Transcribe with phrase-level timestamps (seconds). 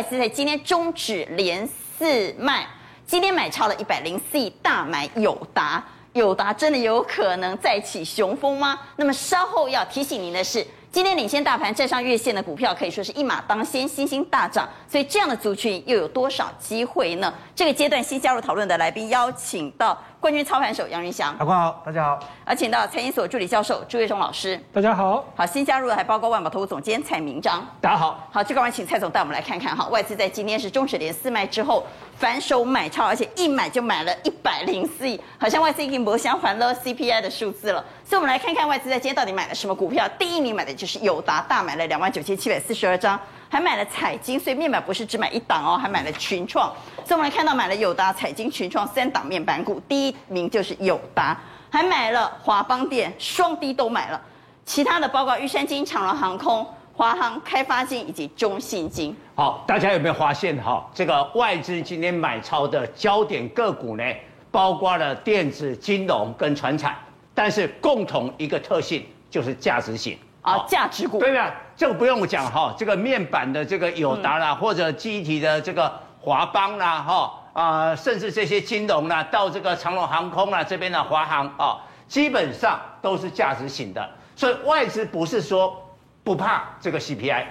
[0.00, 2.66] 外资在今天终止连四卖，
[3.06, 5.84] 今天买超了一百零四亿，大买友达，
[6.14, 8.80] 友达真的有可能再起雄风吗？
[8.96, 10.66] 那么稍后要提醒您的是。
[10.90, 17.32] 今天领先大盘站上月线的股票可以说是一马当先，新兴大涨，所以这样的族群又有多少机会呢？
[17.54, 28.28] 这个阶段新加入讨论的来宾，邀请到冠军操盘手杨云翔，阿光好，大家好；而请到财经所助理教授朱月忠老师，大家好；好，新加入的还包括万宝投顾总监蔡明章，大家好。
[28.30, 31.86] 好，就赶快请蔡总带我们来看看哈，外资在今天是中止连四卖之后
[32.18, 37.82] 反手买超，而且一买就买了一百零四亿，好像外资已经不相还了 CPI 的数字了。
[38.04, 40.06] 所以我们来看看外资在今天到底买了什么股票。
[40.18, 43.18] 第一名买的就是友达，大买了两万九千七百四十二张，
[43.50, 46.72] 还买了彩晶，所以面板不是只买一档哦，还买了群创。
[47.04, 51.36] 所以我们来看到买了友达、彩晶、群创三档面板股，第一名就是友达，
[51.68, 54.22] 还买了华邦电，双低都买了。
[54.64, 59.16] 其他的包括玉山金、长荣航空、华航、开发金以及中信金。
[59.34, 60.88] 好，大家有没有发现哈？
[60.94, 64.04] 这个外资今天买超的焦点个股呢，
[64.52, 66.96] 包括了电子、金融跟船产。
[67.34, 71.52] 但是共同一个特性就是价值型啊，价值股对吧？
[71.76, 84.08] 这个不用讲哈，这个面板的这个友达啦，或者机体的这个华邦啦，哈啊，甚至这些金融啦，到这个长隆航空啦这边的华航啊，基本上都是价值型的。
[84.34, 85.90] 所以外资不是说
[86.24, 87.44] 不怕这个 CPI，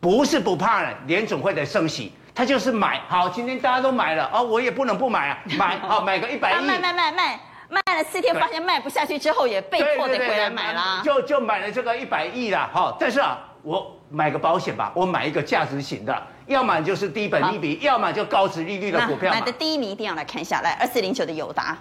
[0.00, 3.00] 不是不怕呢，联总会的升息，他就是买。
[3.08, 7.40] 好，今天大家都买了啊，我也不能不买啊，买好买个一百亿，卖卖卖卖。
[7.70, 11.00] 卖了四天，发现卖不下去之后，也被迫得回来买啦。
[11.04, 12.96] 就就买了这个一百亿啦哈。
[12.98, 19.32] 但是啊，我买个保险吧，我买一个价值型的，要么就是低本利比，要么就高值利率的股票。
[19.32, 21.78] 买的第一名一定要来看一下来，二四零九的友达，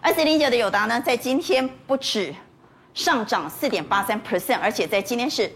[0.00, 2.32] 二四零九的友达呢，在今天不止
[2.94, 5.50] 上涨四点八三 percent，而且在今天是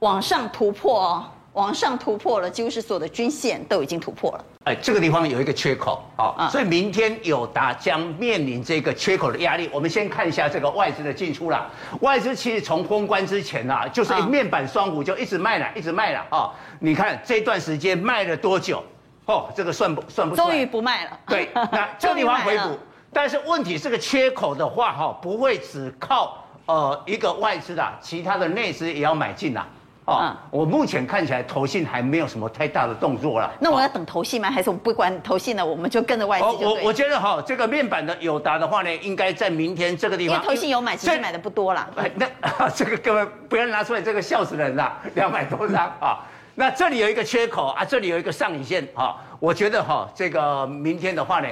[0.00, 1.30] 往上突破哦。
[1.54, 4.44] 往上突破了，几乎是所有的均线都已经突破了。
[4.68, 9.66] 哎，这个地方有一个缺口啊，所以明天友达将面临这个缺口的压力。
[9.72, 11.66] 我们先看一下这个外资的进出了。
[12.02, 16.52] 外资其实从封关之前啊，就是面板双股就一直卖了，一直卖了啊。
[16.80, 18.84] 你看这段时间卖了多久？
[19.24, 20.48] 哦，这个算不算不出来？
[20.48, 21.18] 终于不卖了。
[21.26, 22.78] 对，那 这个地方回补。
[23.10, 29.64] 但是问题这个缺口的话，哈，不会只靠呃一个外资的，其他的内资也要买进呐。
[30.08, 33.52] 哦、嗯，我目前看起来投信还没有什么太大的动作了。
[33.60, 34.50] 那我要等投信吗？
[34.50, 35.64] 还是我们不管投信呢？
[35.64, 36.44] 我们就跟着外资？
[36.64, 40.36] 我我觉得哈，这个面板的友达的话呢，应该在明天这个地方。
[40.36, 41.86] 因为投信有买，其实买的不多啦。
[42.14, 42.26] 那
[42.74, 46.24] 这个各位不要拿出来，这个笑死人了， 两百多张啊。
[46.54, 49.14] 那这里有一个缺口啊，这里有一个上影线啊。
[49.38, 51.48] 我觉得哈，这个明天的话呢，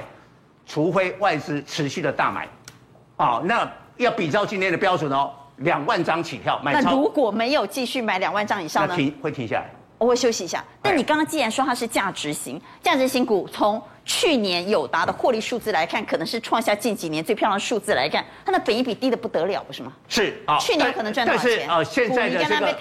[0.65, 2.47] 除非外资持续的大买，
[3.17, 5.31] 啊，那要比照今天的标准哦。
[5.57, 8.95] 两万张起跳买超，那如果没有继续买两万张以上呢？
[8.95, 10.63] 停会停下来，我会休息一下。
[10.81, 19.91] 但你刚刚既然说它是价值型，价值型股，从去年友达的获利数字来看，可能是创下近几年最漂亮的数字来看，它的本益比低的不得了，不是吗？
[20.07, 21.69] 是啊，去年可能赚多少钱？
[21.69, 22.77] 啊，现在的这个。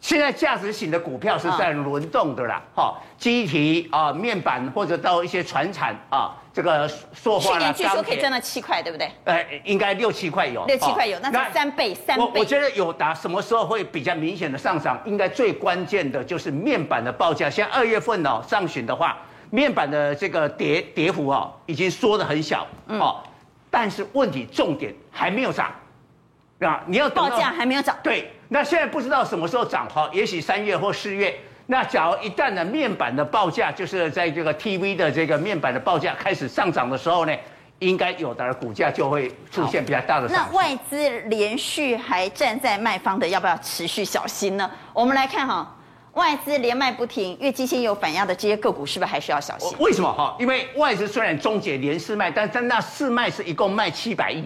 [0.00, 9.10] 现在价值型的股票是在轮动的啦，哈，记忆体啊，面板或者到一些船产啊，这个塑化啦，去年据说可以赚到七块，对不对？
[9.24, 12.22] 呃，应该六七块有，六七块有，那是三倍，三倍。
[12.22, 14.96] 我我觉得友达什么时候会比较明显的上涨？
[15.04, 17.50] 应该最关键的就是面板的报价。
[17.50, 19.18] 像二月份哦，上旬的话，
[19.50, 23.20] 面板的这个跌跌幅哦，已经缩得很小，哦，
[23.68, 25.74] 但是问题重点还没有涨。
[26.60, 31.36] 啊，你要报价还没有涨，对，那现在不知道什么时候涨哈，也许三月或四月。
[31.66, 37.34] 那假如一旦呢面板的报价，就是在这个 TV 的这个面板的报价开始上涨的时候呢，
[37.78, 40.28] 应该有的股价就会出现比较大的。
[40.28, 44.70] 那外资连续还站在卖方的，要不要持续小心呢？
[44.92, 45.74] 我们来看哈，
[46.12, 49.74] 外资连卖不停，月季线有反压的这些个股，是不是还需要小心？
[49.78, 50.36] 为什么哈？
[50.38, 54.44] 因为外资虽然终结连四卖，但但那四卖是一共卖七百亿。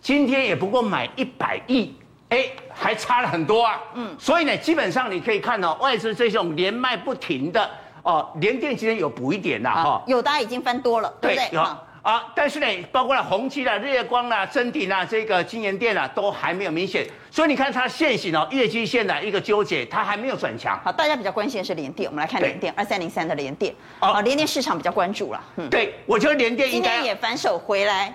[0.00, 1.94] 今天也不过买一百亿，
[2.30, 3.80] 哎，还差了很多啊。
[3.94, 7.70] 嗯，所以呢，基本上你可以看到外资这种连卖不停的
[8.02, 11.48] 哦，联电今天有补一点啦，哈，友达已经翻多了，对不对？
[11.52, 11.62] 有
[12.00, 17.06] 啊，但是呢，包括了宏基啦、日月光啦、真鼎啦、这个京元电啦，都还没有明显。
[17.30, 20.80] 所以你看它线型哦，月季线的一个纠结，它还没有转强。
[20.82, 23.74] 好，大家比较关心的是联电，我们来看联电二三零三的联电。
[24.00, 25.44] 哦，联电市场比较关注了。
[25.56, 28.14] 嗯，对，我觉得联电应该今天也反手回来。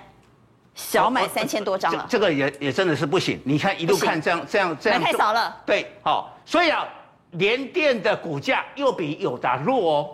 [0.75, 3.39] 小买三千多张了，这个也也真的是不行。
[3.43, 5.55] 你看一路看这样这样这样，买太少了。
[5.65, 6.87] 对，好，所以啊，
[7.31, 10.09] 联电的股价又比友达弱哦。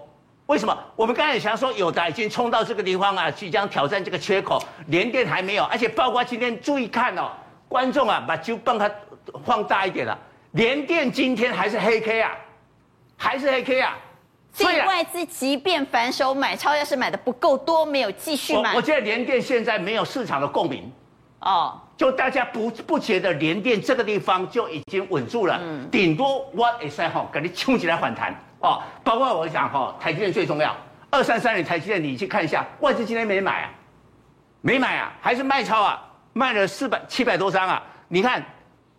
[0.48, 0.78] 为什么？
[0.96, 5.64] 我们刚才想说友达已经冲到这个地方啊，即将挑战这个缺口，联电还没有。
[5.66, 7.30] 而且包括今天注意看哦，
[7.68, 8.90] 观众啊，把就帮它
[9.46, 10.18] 放大一点了。
[10.52, 12.32] 联电今天还是黑 K 啊，
[13.16, 13.98] 还是黑 K 啊。
[14.64, 18.72] 所以外资即便反手买超，要是买的不够多，没有继续买。
[18.72, 20.92] 我，我觉得联电现在没有市场的共鸣，
[21.40, 28.82] 哦，就大家不不觉得联电这个地方就已经稳住了，嗯，顶多我会使哈，给你冲起来反弹哦。
[29.04, 30.76] 包括我讲哈，台积电最重要，
[31.10, 33.72] 二三三零台积电，你去看一下，外资今天没买啊，
[34.62, 36.02] 没买啊，还是卖超啊，
[36.34, 37.82] 卖了四百七百多张啊。
[38.08, 38.44] 你看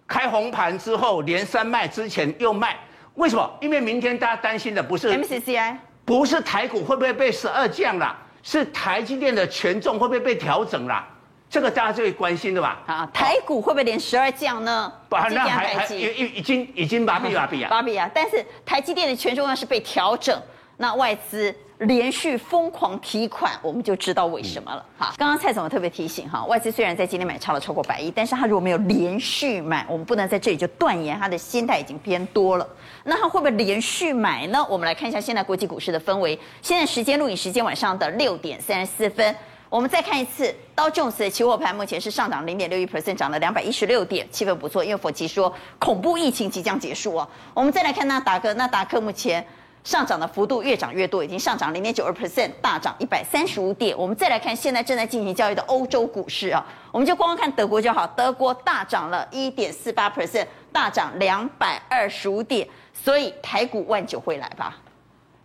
[0.07, 2.79] 开红盘之后连三卖，之前又卖。
[3.15, 3.51] 为什么？
[3.61, 11.07] 因为明天大家担心的不是 MCCI，不是台股会不会被十二降了，是台积电的权重会不会被调整了？
[11.49, 12.79] 这个大家最关心的吧？
[12.87, 14.93] 啊，台股会不会连十二降呢？
[15.09, 18.09] 不，那还还已已已经已经把比把比啊， 把比啊！
[18.15, 20.41] 但是台积电的权重要是被调整，
[20.77, 21.55] 那外资。
[21.81, 24.85] 连续疯狂提款，我们就知道为什么了。
[24.99, 32.69] 哈，刚刚蔡总特别提醒哈，外资虽然在今天买超了超过百亿，但是他如果没有连续买，我们不能在这里就断言他的心态已经偏多了。
[33.05, 34.63] 那他会不会连续买呢？
[34.69, 36.39] 我们来看一下现在国际股市的氛围。
[36.61, 39.35] 现在时间录影时间晚上的六点三十四分，
[39.71, 44.85] 我们再看一次道琼斯的期货盘，目前是上涨零点六一 percent，涨了两百一十六点，气氛不错。
[44.85, 47.27] 因为佛奇说恐怖疫情即将结束啊。
[47.55, 49.43] 我们再来看纳达克，纳达克目前。
[49.83, 53.97] 上涨的幅度越涨越多，已经上涨零点九二 percent，大涨一百三十五点。
[53.97, 62.69] 我们再来看现在正在进行交易的欧洲股市啊，我们就光看德国就好，德国大涨了一点四八 percent，大涨两百二十五点。
[62.93, 64.77] 所以台股万九会来吧？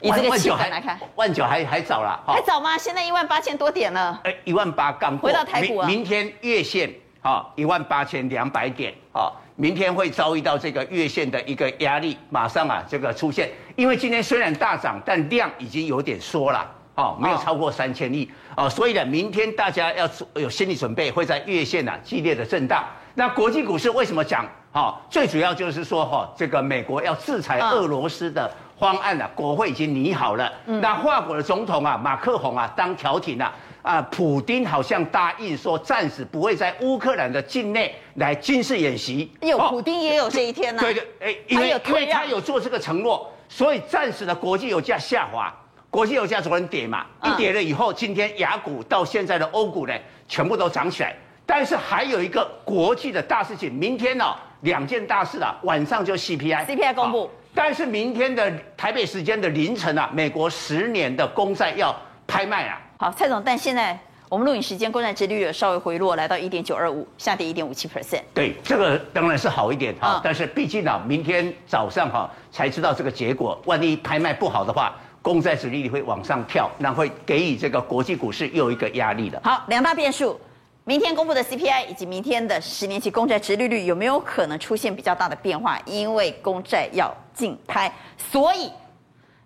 [0.02, 2.78] 以这个气氛来看，万九还还早了，还早吗？
[2.78, 4.20] 现在一万八千多点了。
[4.26, 5.30] 哎，一万八刚过。
[5.30, 9.32] 回到台股啊，明天月线啊，一万八千两百点啊。
[9.58, 22.84] 明天会遭遇到这个月线的一个压力，马上啊这个出现，因为今天虽然大涨，但量已经有点缩了，哦，没有超过三千亿，哦，所以呢，明天大家要有心理准备，会在月线啊激烈的震荡。
[23.14, 24.46] 那国际股市为什么讲？
[24.74, 33.54] 哈，最主要就是说哈，这个美国要制裁俄罗斯的方案啊，国会已经拟好了，那法国的总统啊马克宏啊当调停啊。
[33.86, 39.32] 啊，普丁好像答应说，暂时不会在乌克兰的境内来军事演习。
[39.42, 40.84] 有，普丁也有这一天呢、啊。
[40.84, 45.54] 对对，哎，因为因为他有做这个承诺，所以暂时的国际油价下滑，
[45.92, 49.94] 国际油价昨天跌嘛，一跌了以后，今天雅股到现在的欧股呢，
[50.28, 51.16] 全部都涨起来。
[51.46, 57.30] 但是还有一个国际的大事情，明天呢、哦，两件大事啊，晚上就 CPI，CPI 公布。
[57.54, 61.96] 但是明天的台北时间的凌晨啊，美国十年的公债要
[62.26, 62.82] 拍卖啊。
[62.98, 63.98] 好，蔡总，但现在
[64.30, 68.22] 我们录影时间，公债殖利率稍微回落，来到一点九二五，下跌一点五七 percent。
[68.34, 79.42] 对，这个当然是好一点哈，嗯、但是毕竟啊，明天早上哈才知道这个结果，万一拍卖不好的话，公债殖利率会往上跳，那会给予这个国际股市又一个压力的。
[79.44, 80.40] 好，两大变数，
[80.86, 85.78] 明天公布的 CPI 以及明天的十年期公债殖利率有没有可能出现比较大的变化？
[85.86, 88.72] 因为公债要竞拍，所以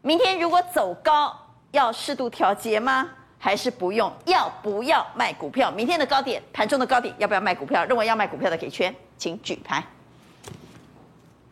[0.03, 1.35] 明天如果走高，
[1.71, 3.09] 要适度调节吗？
[3.39, 4.11] 还是不用？
[4.25, 5.71] 要不要卖股票？
[5.71, 7.85] 明天的高点，盘中的高点，要不要卖股票？
[7.85, 9.81] 认为要卖股票的给圈，请举牌。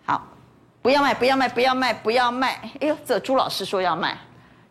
[0.05, 0.21] 好，
[0.81, 2.59] 不要卖，不要卖，不要卖，不要卖。
[2.81, 4.17] 哎呦，这朱老师说要卖。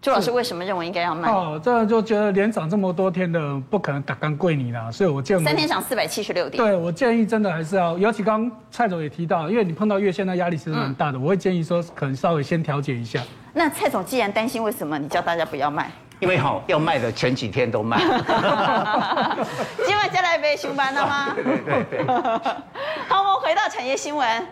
[0.03, 1.29] 朱老师为什么认为应该要卖？
[1.29, 6.63] 哦，这就觉得连涨这么多天的，不可能打干贵你啦，所以我建议三天涨四百七十六点。
[6.63, 13.21] 对，我建议真的还是要，尤其刚刚蔡总也提到，因为你碰到月线的压力其实蛮大的，嗯、我会建议说可能稍微先调节一下。
[13.53, 15.91] 那蔡总既然担心，为什么你叫大家不要卖？
[16.19, 17.99] 因为好要卖的前几天都卖，
[19.85, 21.35] 今晚再来杯熊班了吗？
[21.35, 22.07] 对对对。
[23.07, 24.47] 好，我们回到产业新闻。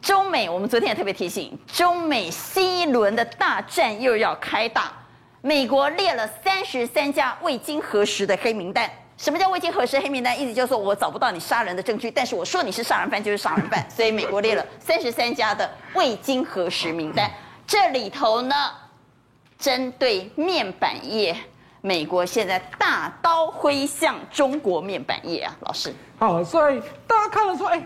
[0.00, 4.92] 中美，我们昨天也特别提醒，中美新一轮的大战又要开打。
[5.42, 8.88] 美国列了三十三家未经核实的黑名单。
[9.18, 10.38] 什么叫未经核实黑名单？
[10.38, 13.84] 意思就是说我找不到你杀人的证据，但是我说你是杀人犯就是杀人犯。
[13.90, 17.30] 所以美国列了三十三家的未经核实名单。
[17.66, 18.54] 这里头呢？
[19.58, 21.34] 针对面板业，
[21.80, 25.92] 美国现在大刀挥向中国面板业啊，老师。
[26.18, 27.78] 好，所以大家看了说，哎，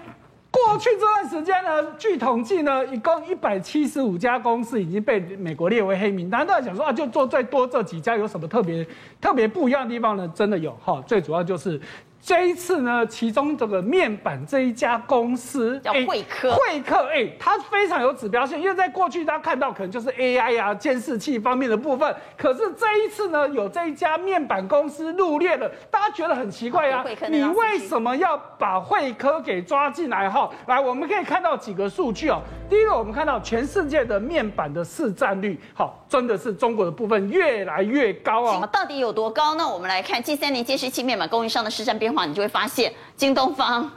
[0.50, 6.46] 过去这段时间呢，据统计呢，一共一百七十五家公司已经被美国列为黑名单。
[6.46, 8.86] 大家想说啊，就做最多这几家，有什么特别
[9.20, 10.30] 特别不一样的地方呢？
[10.34, 11.80] 真的有哈，最主要就是。
[12.22, 30.28] 这一次呢，其中这个面板这一家公司叫惠科，惠科，哎，它非常有指标性，因为在过去大家看到可能就是 AI 啊、监视器方面的部分，可是这一次呢，有这一家面板公司入列了，大家觉得很奇怪呀、啊，你为什么要把惠科给抓进来？
[30.28, 32.40] 哈，来，我们可以看到几个数据哦。
[32.68, 38.66] 第一个，我们看到全世界的面板的市占率，好，真的是中国的部分越来越高啊。
[38.66, 39.66] 到底有多高呢？
[39.66, 43.88] 我们来看近三年监视器面板供应商的市占变化，你就会发现，京东方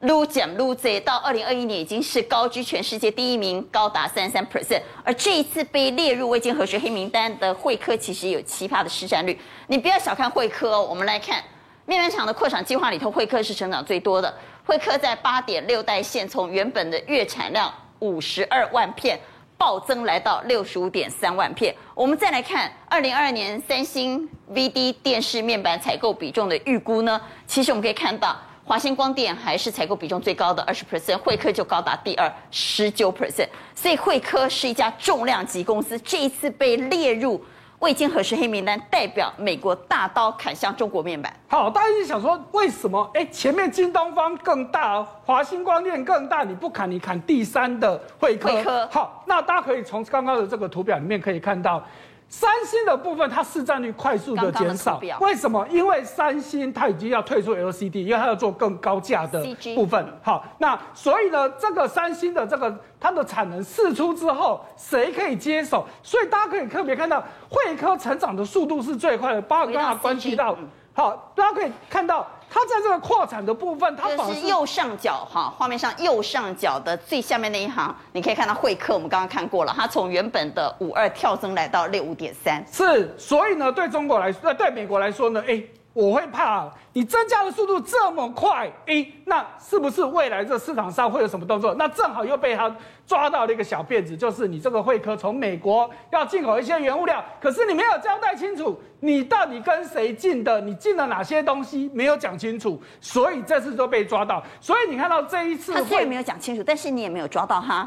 [0.00, 4.80] 撸减撸贼，到二零二一年已经是高居全世界第一名，高达三十三 percent。
[5.04, 9.38] 而这一次被列入未经核实黑名单的惠科，其实有奇葩的市占率。
[9.66, 11.42] 你不要小看惠科哦，我们来看
[11.84, 14.34] 面板厂的扩产计划里头，惠科是成长最多的。
[14.64, 19.20] 惠科在八点六代线，从原本的月产量五十二万片
[19.60, 21.74] 暴增来到六十五点三万片。
[21.94, 28.34] 我们再来看二零二二年三星 VD 电视面板采购比重的预估呢，其实我们可以看到。
[28.64, 37.44] 华星光电还是采购比重最高的二十 percent，惠科就高达第二十九 percent，所以惠科是一家重量级公司，这一次被列入
[37.80, 41.34] 未经核实黑名单，代表美国大刀砍向中国面板。
[41.48, 43.10] 好，大家一直想说为什么？
[43.14, 48.50] 哎，前面京东方更大，华星光电更大，你不砍，你砍第三的惠科。
[48.50, 48.86] 惠科。
[48.88, 51.82] 好，那大家可以从刚刚的这个图表里面可以看到。
[52.30, 55.66] 三星的部分，它市占率快速的减少，为什么？
[55.68, 59.44] 因为三星它已经要退出 LCD，因为它要做更高价的
[59.74, 60.06] 部分。
[60.22, 65.84] 好，那所以呢，这个三星的这个它的产能释出之后，谁可以接手？
[66.04, 70.56] 所以大家可以特别看到，惠科成长的速度是最快的，包括刚刚关系到，
[70.94, 72.24] 好，大家可以看到。
[72.50, 85.62] 它在这个扩产的部分，它是，是右上角哈，画面上右上角的最下面那一行，你可以看到会客，我们刚刚看过了，它从原本的五二跳增来到六五点三，是，所以呢，对中国来说，对美国来说呢，哎。
[86.00, 91.74] 我会怕你增加的速度这么快，诶，那是不是未来这市场上会有什么动作？
[91.74, 92.74] 那正好又被他
[93.06, 104.42] 抓到了一个小辫子，就是你这个会科从美国要进口一些原物料，可是你没有交代清楚，你到底跟谁进的，你进了哪些东西没有讲清楚，所以这次都被抓到。
[104.60, 107.86] 所以你看到这一次，他虽然没有讲清楚，但是你也没有抓到他。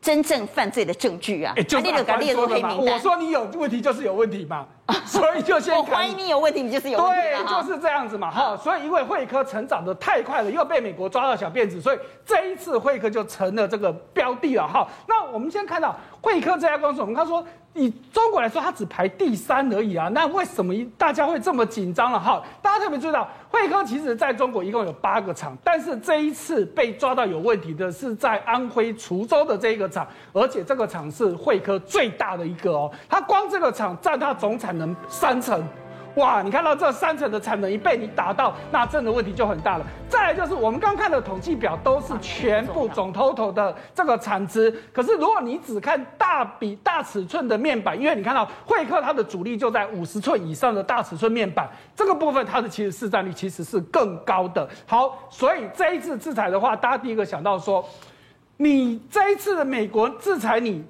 [0.00, 1.52] 真正犯罪的证据啊！
[1.56, 1.90] 哎，就列
[2.32, 2.78] 入黑名单。
[2.78, 4.64] 我说你有问题就是有问题嘛，
[5.06, 5.76] 所以就先。
[5.76, 7.20] 我怀疑你有问题，你就是有问题。
[7.20, 8.56] 对，就是这样子嘛，哈。
[8.56, 14.88] 所以因为慧科成长的太快了，又被美国抓到小辫子，所以这一次慧科就成了这个标的了，哈。
[15.06, 17.44] 那我们先看到慧科这家公司，我们刚说。
[17.74, 22.18] 以中国来说，它只排第三而已啊，那为什么大家会这么紧张了？
[22.18, 35.62] 哈，大家特别注意到，慧科其实在中国一共有八个厂，但是这一次被抓到有问题的是在安徽滁州的这一个厂，而且这个厂是慧科最大的一个哦，它光这个厂占它总产能三成。
[36.14, 39.86] 哇，你看到这三成的产能一被你打到，那真的问题就很大了。
[40.08, 54.68] 再来就是我们刚看的统计表都是全部总 total 的这个产值，可是如果你只看大比大尺寸的面板，因为你看到慧科它的主力就在五十寸以上的大尺寸面板，这个部分它的其实市占率其实是更高的。
[54.86, 57.84] 好，所以这一次制裁的话，大家第一个想到说，
[58.56, 60.84] 你这一次的美国制裁你，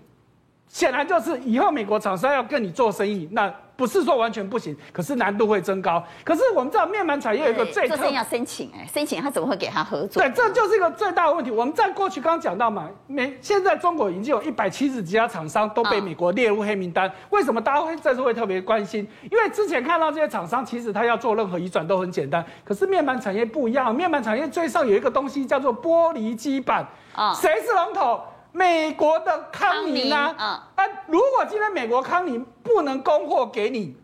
[0.68, 3.52] 显然就是以后美国厂商要跟你做生意，那。
[3.78, 6.02] 不是说完全不行，可是难度会增高。
[6.24, 10.20] 可是我们知道面板产业有一个最，这要申请哎，申请他怎么会给他合作？
[10.20, 11.52] 对，这就是一个最大的问题。
[11.52, 17.08] 我们在过去刚刚讲到嘛，美现在中国已经有一百七十几家厂商都被美国列入黑名单。
[17.30, 19.06] 为什么大家会这次会特别关心？
[19.30, 22.44] 因为之前看到这些厂商，其实他要做任何移转都很简单。
[22.64, 28.20] 可是面板产业不一样，面板产业最上有一个东西叫做玻璃基板啊，谁是龙头？
[28.58, 30.34] 美国的康宁啊，
[30.74, 33.96] 啊，如果今天美国康宁不能供货给你，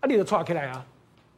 [0.00, 0.84] 啊，你就出来啊，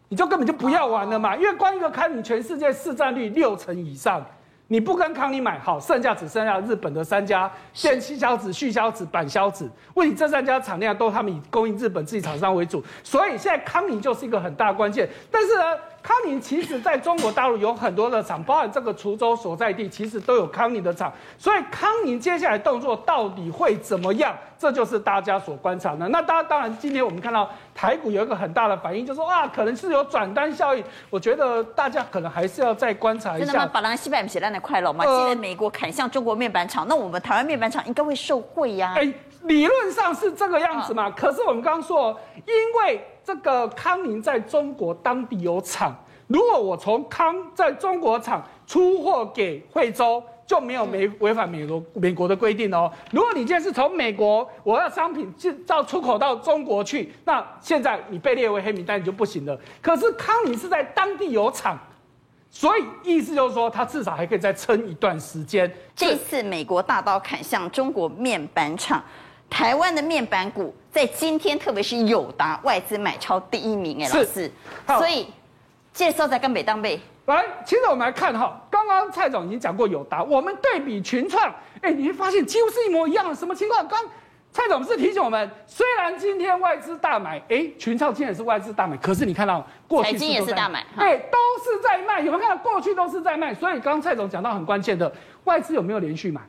[0.09, 4.25] 你就根本就不要玩了嘛，因为光一个康宁全世界市占率六成以上，
[4.69, 15.63] 你不跟康宁买好，剩下只剩下日本的三家电气消子、续消子、板消子，问题这三家产量都他们以供应日本自己厂商为主，所以现在康宁就是一个很大关键，但是呢。
[16.07, 21.13] 康宁其实在中国大陆有很多的厂，包含这个滁州所在地，其实都有康宁的厂。
[21.37, 24.33] 所以康宁接下来动作到底会怎么样？
[24.57, 26.07] 这就是大家所观察的。
[26.07, 30.85] 那当然，当然，今天我们看到台股有一个很大的反应，就是说啊，可能是有转单效应。
[31.11, 33.45] 我觉得大家可能还是要再观察一下。
[33.45, 33.69] 真的吗？
[33.73, 35.05] 把人西北写烂的快乐吗？
[35.05, 38.95] 现在美国砍向中国面板厂，那我们台湾面板厂应该会受惠呀？
[38.97, 41.11] 哎，理论上是这个样子嘛。
[41.11, 43.05] 可是我们刚刚说，因为。
[43.27, 45.93] 这个康宁在中国当地有厂，
[46.29, 52.89] 如果我从康在中国厂出货给惠州，就没有违违反美国美国的规定哦。
[53.11, 59.59] 如果你今天是从美国，我要商品制造出口到中国去，那现在你被列为黑名单你就不行了。
[59.83, 61.77] 可是康宁是在当地有厂，
[62.49, 65.69] 所以意思就是说，它至少还可以再撑一段时间。
[65.97, 69.03] 这次美国大刀砍向中国面板厂。
[69.49, 74.51] 台湾的面板股在今天，特别是友达外资买超第一名哎，老师，
[74.87, 75.27] 所以
[75.93, 83.87] 介绍在跟北当贝来，其实我们来看哈，刚刚蔡总已经讲过友达，我们对比群创，哎，你会发现几乎是一模一样的，什么情况？
[83.89, 83.99] 刚
[84.53, 93.55] 蔡总是提醒我们，虽然今天外资大买，哎，群创今天也是外资大买，可是你看到过去也是大买，哎，都是在卖，有没有看到过去都是在卖？
[93.55, 95.13] 所以刚刚蔡总讲到很关键的，
[95.45, 96.41] 外资有没有连续买？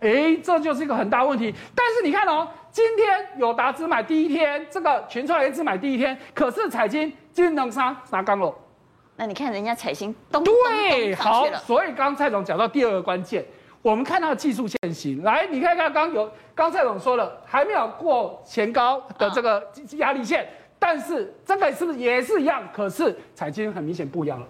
[0.00, 1.54] 哎，这就是一个很大问题。
[1.74, 8.54] 但是你看哦，今天友达只买第一天，这个群创也只买第一天，可是彩晶今天能杀杀刚了。
[9.16, 13.44] 那你看人家彩晶咚咚对，好，所以刚蔡总讲到第二个关键。
[13.80, 20.46] 我们看到技术线型，来，你看看刚有刚蔡总说了，还没有过前高的这个压力线，
[20.80, 22.62] 但是这个是不是也是一样？
[22.72, 24.46] 可是彩晶很明显不一样了，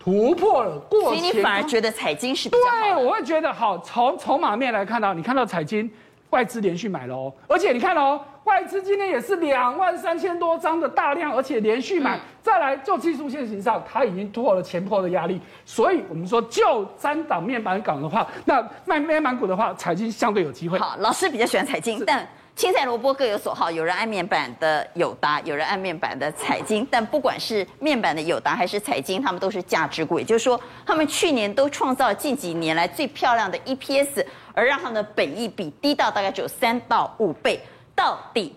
[0.00, 1.20] 突破了过前。
[1.20, 2.94] 所以你反而觉得彩晶是比较好？
[2.96, 3.78] 对，我会觉得好。
[3.78, 5.88] 从筹码面来看到，你看到彩晶
[6.30, 8.20] 外资连续买了哦，而且你看哦。
[8.44, 12.16] 外资今天也是两万三千多张的大量，而且连续买。
[12.16, 20.78] 嗯、再来就技术线型上，它已经突破了前波的压力，所以我们说就三档面板港的话，那卖面板股的话，彩晶相对有机会。
[20.78, 22.26] 好，老师比较喜欢彩晶，但
[22.60, 26.86] 青菜萝卜各有所好，有人爱面板的友达，有人爱面板的彩晶。
[26.90, 37.58] 但不管是面板的友达还是彩晶，他们都是价值股，也就是说，他们去年都创造近几年来最漂亮的 EPS，而让他们的本益比低到大概只有三到五倍。
[37.94, 38.54] 到底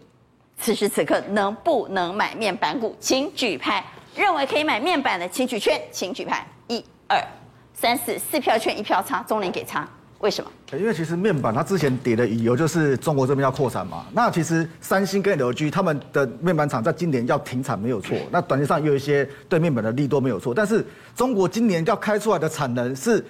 [0.58, 2.94] 此时此刻能不能买面板股？
[3.00, 3.82] 请举牌。
[4.14, 6.46] 认为可以买面板的，请举圈，请举牌。
[6.68, 7.18] 一、二、
[7.74, 9.88] 三、四，四票圈，一票差，中联给差。
[10.20, 10.52] 为什么？
[10.78, 14.06] 因为其实面板它之前跌的理由就是中国这边要扩产嘛。
[14.14, 18.18] 那其实三星跟 LG 他们的面板厂在今年要停产没有错。
[18.32, 20.54] 那短期上又有一些对面板的利多没有错。
[20.54, 23.24] 但是中国今年要开出来的产能是。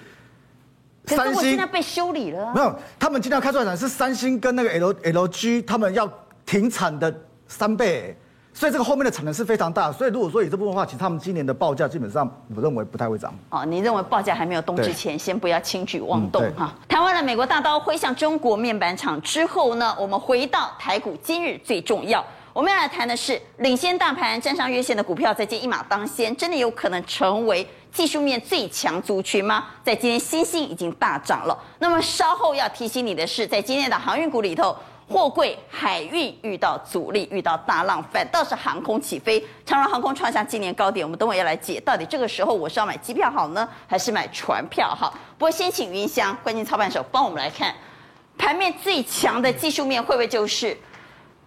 [1.06, 6.10] 三星现在被修理了，没有，他们今天要开出来的是三星跟那个 L L G 他们要
[6.46, 7.14] 停产的
[7.46, 8.16] 三倍，
[8.56, 13.34] 所以这个后面的产能是非常大，所以如果说以这部分的话，其实他们今年的报价基本上我认为不太会涨。
[13.50, 16.72] 哦，你认为报价还没有动之前，先不要轻举妄动哈。
[16.88, 22.24] 台湾的美国大刀挥向中国面板厂之后呢，我们回到台股，今日最重要。
[22.52, 29.64] 我们要来谈的是，领先大盘站上月线的股票，在今天一马当先，真的有可能成为技术面最强族群吗？
[29.82, 31.58] 在今天，新兴已经大涨了。
[31.80, 34.76] 那么稍后要提醒你的是，在今天的航运股里头，
[35.08, 41.04] 货柜海运遇到阻力，遇到大浪，反倒是航空起飞，长荣航空创下今年高点。
[41.04, 45.12] 我们等会要来解，到底这个时候我是要买机票好呢，还是买船票好？
[45.38, 47.74] 不过先请云翔关键操盘手帮我们来看，
[48.38, 50.76] 盘面最强的技术面会不会就是？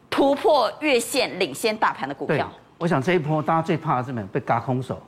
[0.10, 4.26] 突破月线领先大盘的股票，我想这一波大家最怕的是什么？
[4.32, 5.00] 被嘎空手，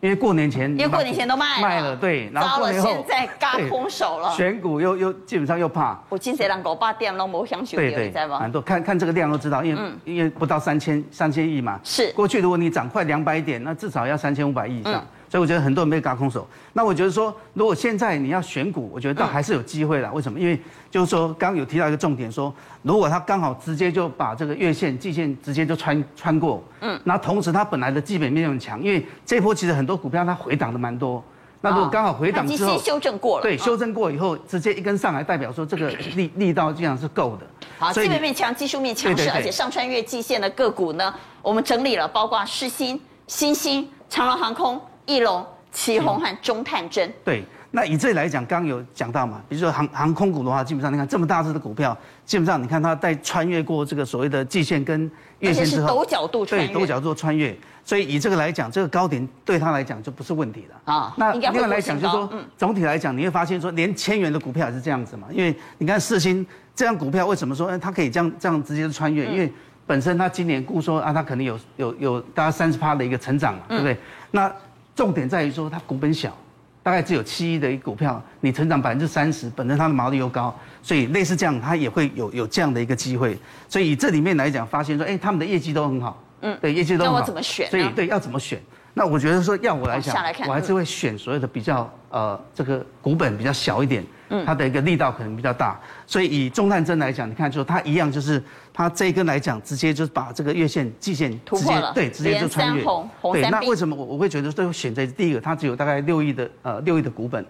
[0.00, 5.98] 因为过年前因为过年前都卖了，卖了对，然后现在 嘎空手了，选股又又基本上又怕。
[6.08, 12.12] 我今天让狗爸店都没想选，对对，蛮多，看看这个量都知道，因为、嗯、因为不到三千三千亿嘛，是。
[12.12, 14.94] 过去如果你涨快两百点，那至少要三千五百亿以上。
[14.94, 20.10] 嗯所以我觉得很多人被轧空手，那我觉得说，如果现在你要选股，我觉得倒还是有机会的。
[20.12, 20.38] 为什么？
[20.38, 20.58] 因为
[20.88, 31.22] 就是说，刚刚有提到一个重点，说如果它刚好直接就把这个月线、季线直接就穿穿过，嗯，那同时它本来的基本面又很强，因为这波其实很多股票它回档的蛮多，
[31.60, 37.46] 那如果刚好回档之后，先修正过了，对，修正过以后直接一根上来，代表说这个力力道这样是够的。
[37.78, 41.12] 好，基本面强，技术面强势，而且上穿越季线的个股呢，
[41.42, 44.80] 我们整理了，包括世新、新兴、长荣航空。
[45.06, 47.10] 义隆、奇鋐和中探针。
[47.24, 61.14] 对，那以这里来讲，刚刚有讲到嘛，比如说航航空股的话，基本上你看这么大只的股票，基本上你看它在穿越过这个所谓的季线跟月线之后，陡角度穿越，对，陡角度穿越，所以以这个来讲，这个高点对他来讲就不是问题了啊。
[61.16, 69.26] 那另外来讲，就是说，总体来讲，你会发现说，连千元的股票也是这样子嘛，因为你看四星这样股票，为什么说，哎，它可以这样这样直接穿越？
[69.26, 69.52] 因为
[69.86, 73.96] 本身它今年估说啊，它可能有有有大概三十趴的一个成长嘛，对不对？
[74.30, 74.50] 那
[74.96, 76.36] 重点在于说，它股本小，
[76.82, 83.38] 大概只有七亿的一股票，你成长百分之三十，本身它的毛利又高，所以类似这样，它也会有有这样的一个机会。
[83.68, 87.18] 所以这里面来讲，发现说，哎，他们的业绩都很好，嗯，对，业绩都很好。
[87.18, 87.70] 那我怎么选？
[87.70, 88.58] 所以对，要怎么选？
[88.94, 90.16] 那我觉得说，要我来讲，
[90.48, 95.78] 我还是会选所有的比较呃，这个股本比较小一点，嗯，它的一个力道可能比较大。
[96.06, 98.42] 所以以中探针来讲，你看，就它一样，就是
[98.76, 102.84] 它这一根来讲，直接就是把这个月线、季线直接对，直接就穿越。
[103.32, 105.40] 对，那为什么我我会觉得都选择第一个？
[105.40, 107.42] 它只有大概六亿的呃六亿的股本，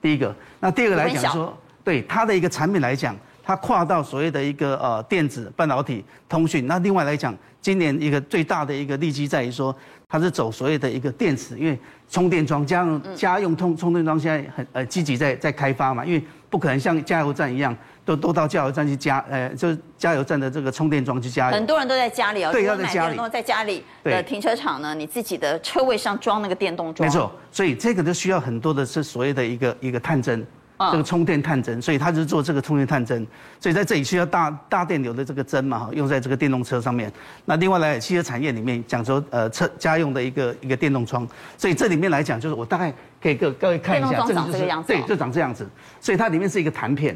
[0.00, 0.34] 第一个。
[0.58, 3.14] 那第二个来讲说，对它的一个产品来讲，
[3.44, 6.66] 它跨到所谓的一个呃电子、半导体、通讯。
[6.66, 9.76] 那另外来讲，今年一个最大的一个利基在于说。
[10.12, 17.72] 它是走所谓的一个电池，因为充电桩家用家用充充电桩现在很呃积极在在开发嘛，因为不可能像加油站一样
[18.10, 21.54] 都都到加油站去加，呃，就是加油站的这个充电桩去加油。
[21.54, 23.20] 很多人都在家里哦，对，要在家里。
[23.30, 27.06] 在家里的停车场呢，你自己的车位上装那个电动桩。
[27.06, 30.44] 没错，所以这个就需要很多的是所谓的一个一个探针。
[30.92, 33.26] 这个充电探针，所以它就是做这个充电探针，
[33.60, 37.12] 所以在这里需要大大电流的这个针嘛，哈，用在这个电动车上面。
[37.44, 45.68] 那另外来汽车产业里面讲说，呃，车家用的一个一个电动窗，所以这里面来讲就是我大概给各各位看一下，这个长这个样子，对，就长这样子，
[46.00, 47.14] 所以它里面是一个弹片，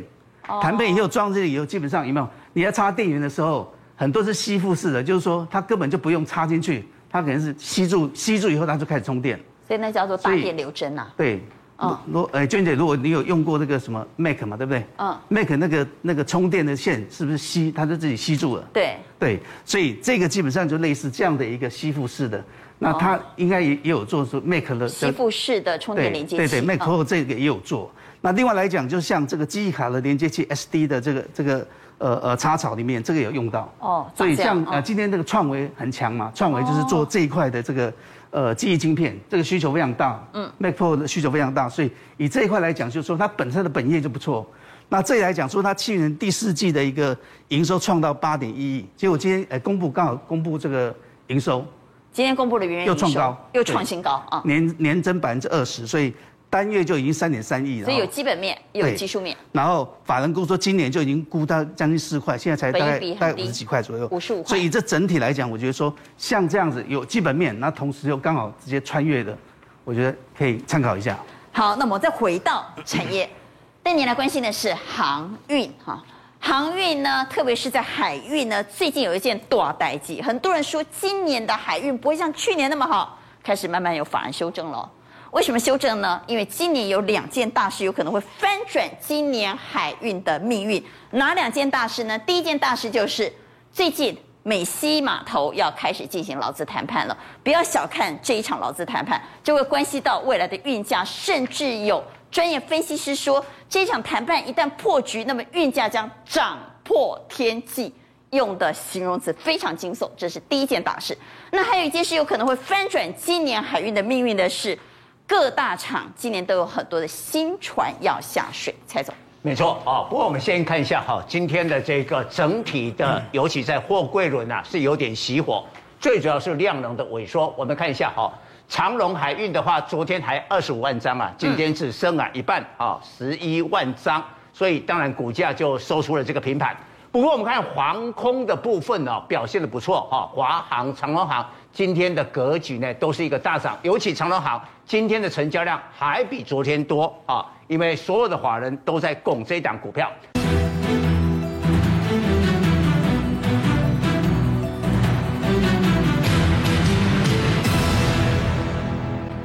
[0.62, 2.28] 弹片以后装这里以后，基本上有没有？
[2.52, 11.14] 你要插电源的时候，很多是吸附式的，就是说它根本就不用插进去，它可能是吸住吸住以后它就开始充电，所以那叫做大电流针呐、啊。
[11.16, 11.40] 对。
[11.76, 14.86] 哦，如呃，娟姐，如果你有用过那个什么 Mac 嘛，对不对？
[14.96, 18.62] 嗯，Mac 那个那个充电的线是不是吸，它就自己吸住了？
[18.72, 22.42] 对，对，所以这个基本上就类似这样的一个吸附式的，
[22.78, 26.36] 那它应该也也有做出 Mac 的吸附式的充电连接器。
[26.36, 27.90] 对对对，Mac 后这个也有做。
[28.24, 31.66] 那另外来讲，就像这个记忆卡的连接器 SD 的这个这个
[31.98, 33.70] 呃呃插槽里面，这个有用到。
[33.80, 37.92] 哦，所以像呃今天这个创维很强嘛，创维就是做这一块的这个。
[38.30, 44.44] 呃，记忆晶片这个需求非常大，嗯，Mac Pro 的需求非常大，所以以这一块来讲，就是说它本身的本业就不错。
[44.88, 47.16] 那这里来讲，说它去年第四季的一个
[47.50, 50.92] 营收创到八点一亿，结果今天呃公布刚好公布这个
[51.28, 51.64] 营收，
[52.12, 56.12] 今天公布的原因又创高，又创新高啊，年年增百分之二十，所以。
[56.54, 59.36] 单月就已经三点三亿了，所以有基本面，有技术面。
[59.50, 64.50] 然后法人估说今年就已经估到将近四块，现在才大概大概五十几块左右，五十五块。
[64.50, 69.36] 所以这整体来讲，我觉得说像这样子有基本面，那同时又刚好直接穿越的，
[69.82, 71.18] 我觉得可以参考一下。
[71.50, 73.28] 好，那么再回到产业，
[73.82, 76.00] 但您来关心的是航运哈，
[76.38, 84.88] 航运呢，特别是在海运呢，最近有一件大代际，很多人说今年的海运不会像去年那么好，开始慢慢有法人修正了。
[85.34, 86.22] 为什么修正呢？
[86.28, 90.80] 因为今年有两件大事有可能会翻转今年海运的命运。
[91.10, 92.16] 哪两件大事呢？
[92.20, 93.30] 第一件大事就是
[93.72, 97.18] 最近美西码头要开始进行劳资谈判了。
[97.42, 107.92] 不要小看这一场劳资谈判，就会关系到未来的运价，甚至有专业分析师说，这场谈判一旦破局，那么运价将涨破天际。
[108.30, 110.08] 用的形容词非常惊悚。
[110.16, 111.16] 这是第一件大事。
[111.50, 114.78] 那还有一件事有可能会翻转今年海运的命运的是。
[115.26, 119.14] 各大厂今年都有很多的新船要下水，蔡总。
[119.40, 125.64] 没错啊，不过我们先看一下哈，今天的这个整体的，尤其在货柜轮啊，是有点熄火，
[125.98, 127.52] 最主要是量能的萎缩。
[127.56, 128.30] 我们看一下哈，
[128.68, 136.76] 长荣海运的话，昨天还二十五万张啊，今天只剩啊一半啊，十一万张，所以当然股价就收出了这个平盘。
[137.10, 150.08] 不过我们看航空的部分呢，表现的不错哈，华航、长荣航今天的格局呢都是一个大涨，尤其长荣航今天的成交量还比昨天多啊，因为所有的法人都在拱这档股票。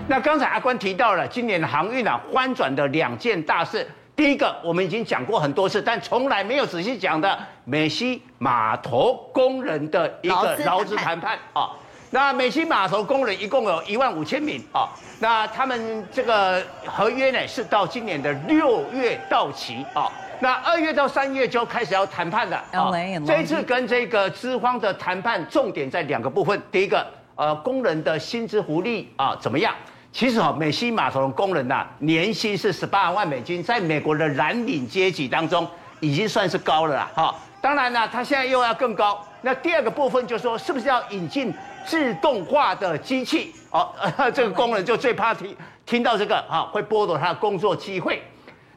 [0.07, 3.87] 那刚才阿关提到了今年的航运啊翻转的两件大事。
[4.15, 11.71] 第一个，我们已经讲过很多次，但从来没有仔细讲的美西码头工人的一个劳资谈判啊。
[12.11, 14.89] 那美西码头工人一共有一万五千名啊。
[15.19, 20.09] 那他们这个合约呢是到今年的六月到期啊。
[20.39, 22.91] 那二月到三月就开始要谈判了啊。
[23.27, 29.75] 这一次跟这个资方的谈判重点在两个部分，第一个，呃，工人的薪资福利啊怎么样？
[30.11, 35.67] 其实哈，美西码头的工人呐，年薪是十八万美金，在美国的蓝领阶级当中，
[35.99, 37.11] 已经算是高了啦。
[37.13, 39.23] 哈，当然呢，他现在又要更高。
[39.41, 41.53] 那第二个部分就是说，是不是要引进
[41.89, 43.52] 自动化的机器？
[43.71, 43.91] 哦，
[44.32, 48.21] 这个工人就最怕听听到这个啊，会剥夺他的工作机会。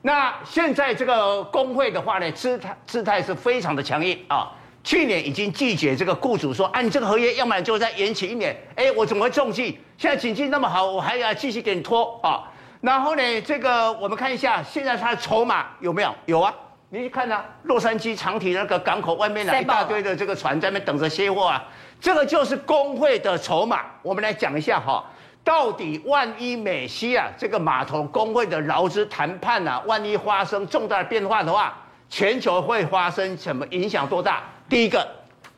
[0.01, 4.51] 那现在这个工会的话呢，姿态姿态是非常的强硬啊。
[4.83, 8.57] 去年已经拒绝这个雇主说，啊，你这个合约要不然就再延期一年。
[8.77, 9.79] 哎，我怎么会中计？
[9.98, 12.48] 现在经济那么好，我还要继续给你拖啊？
[12.81, 16.14] 然后呢，这个我们看一下，现在他的筹码有没有？
[16.25, 16.53] 有啊，
[16.88, 21.62] 你去看啊，洛杉矶长体那个港口外面呢，一大堆的这个船在那边等着卸货啊。
[22.02, 23.82] 这个就是工会的筹码。
[24.02, 25.04] 我们来讲一下哈，
[25.44, 31.78] 到底万一美西啊这个码头工会的劳资谈判啊，万一发生重大的变化的话，
[32.10, 34.04] 全球会发生什么影响？
[34.08, 34.42] 多大？
[34.68, 35.06] 第一个，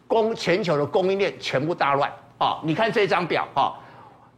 [0.07, 2.61] 供全球的供应链全部大乱啊！
[2.63, 3.75] 你看这张表哈，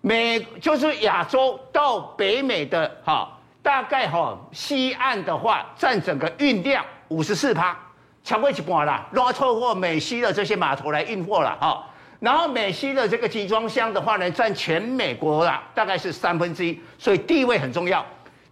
[0.01, 3.29] 美就是亚洲到北美的哈，
[3.64, 7.77] 大概哈西岸的话占整个运量五十四趴，
[8.23, 11.85] 超过一半啦，都要透过美西的这些码头来运货了哈。
[12.21, 18.05] 然后美西的这个集装箱的话呢，占全美国啦大概是三分之一，所以地位很重要。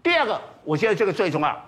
[0.03, 1.65] 第二个，我觉得这个最重要，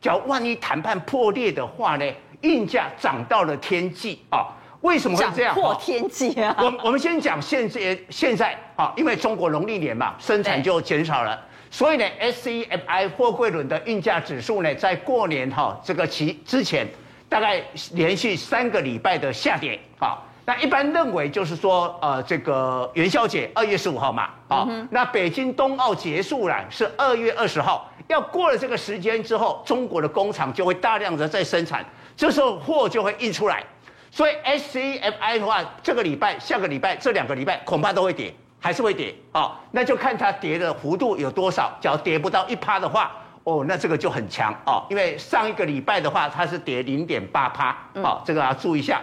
[0.00, 2.04] 假如万一谈判破裂的话呢？
[2.42, 4.44] 运价涨到了天际啊！
[4.82, 5.54] 为什么会这样？
[5.56, 6.54] 破天际啊！
[6.58, 16.86] 我我们先讲现在现在啊，因为中国农历年嘛，生产就减少了，所以呢，SCFI 货柜轮的运价指数呢，在过年哈这个期之前，
[17.26, 20.18] 大概连续三个礼拜的下跌啊。
[20.46, 31.84] 那一般认为就是说，呃，这个元宵节二月十五号嘛，啊，那北京冬奥结束了是二月二十号，要过了这个时间之后，中国的工厂就会大量的在生产，
[32.16, 33.64] 这时候货就会印出来。
[34.08, 39.60] 所以 SCFI 的话，这个礼拜、下个礼拜这两个礼拜恐怕都会跌，还是会跌啊。
[39.72, 41.76] 那就看它跌的幅度有多少。
[41.82, 43.10] 只要跌不到一趴的话，
[43.42, 44.86] 哦，那这个就很强哦。
[44.88, 49.02] 因为上一个礼拜的话，它是跌零点八趴，哦，这个要注意一下。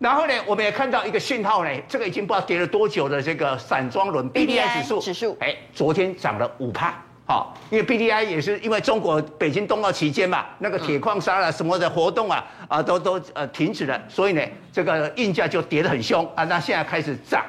[0.00, 6.94] 然后呢，我们也看到一个讯号呢，这个已经不知道跌了多久的这个散装轮 BDI 指数，指数，哎，昨天涨了五帕。
[7.26, 16.44] 好，因为 BDI 也是因为中国北京冬奥期间嘛，那个铁矿砂啊什么的活动啊啊都都呃停止了，所以呢这个运价就跌得很凶啊。
[16.44, 17.44] 那现在开始涨，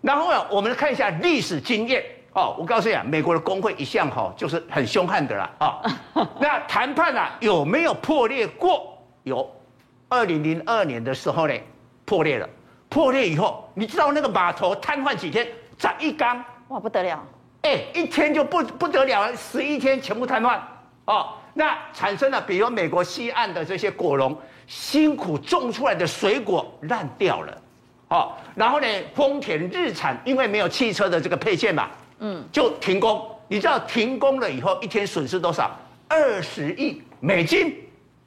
[0.00, 2.02] 然后呢我们看一下历史经验
[2.34, 2.54] 哦。
[2.56, 5.82] 我告诉你啊，美国的工会一向哈就是很凶悍的啦啊。
[6.40, 8.96] 那谈判啊有没有破裂过？
[9.24, 9.50] 有，
[10.08, 11.54] 二零零二年的时候呢
[12.10, 12.50] 破裂了，
[12.88, 15.46] 破裂以后你知道那个码头瘫痪几天？
[15.78, 17.24] 涨一缸哇不得了。
[17.62, 20.58] 哎，一天就不不得了了，十一天全部瘫痪，
[21.04, 27.62] 哦，那产生了，比如美国西岸的这些果农辛苦种出来的水果烂掉了，
[28.08, 33.24] 哦，然后呢，丰田日产因为没有汽车的这个配件嘛，嗯，就停工。
[33.46, 35.70] 你知道停工了以后一天损失多少？
[36.08, 37.72] 二十亿美金，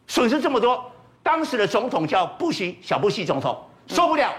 [0.08, 0.90] 损失这么多。
[1.22, 4.34] 当时的总统叫布希，小布希总统受不了。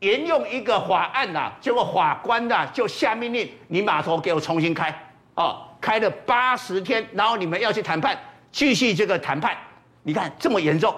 [0.00, 4.94] 沿用一个法案呐、啊，结果法官呐、啊、就下命令，你码头给我重新开，
[5.34, 8.16] 哦，开了八十天，然后你们要去谈判，
[8.52, 9.56] 继续这个谈判，
[10.04, 10.94] 你看这么严重。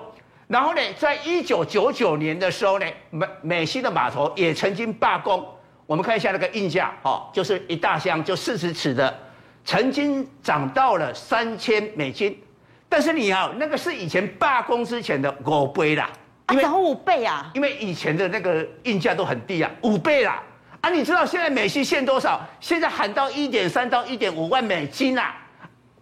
[0.48, 5.48] 然后呢，在一九九九年的时候呢，美美西的码头也曾经罢工。
[5.86, 9.18] 我们看一下那个印价，哦，就是一大箱就四十尺的，
[9.64, 12.38] 曾经涨到了三千美金。
[12.86, 16.10] 但是你啊，那个是以前罢工之前的五倍啦。
[16.56, 17.50] 涨五倍啊！
[17.54, 20.42] 因为以前的那个运价都很低啊，五倍啦！
[20.80, 22.40] 啊，你知道现在美西限多少？
[22.58, 25.34] 现在喊到一点三到一点五万美金啊！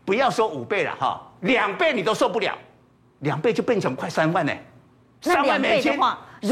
[0.04, 2.56] 不要说五倍了哈，两倍你都受不了，
[3.20, 4.52] 两倍就变成快三万呢。
[5.20, 5.92] 三万美金，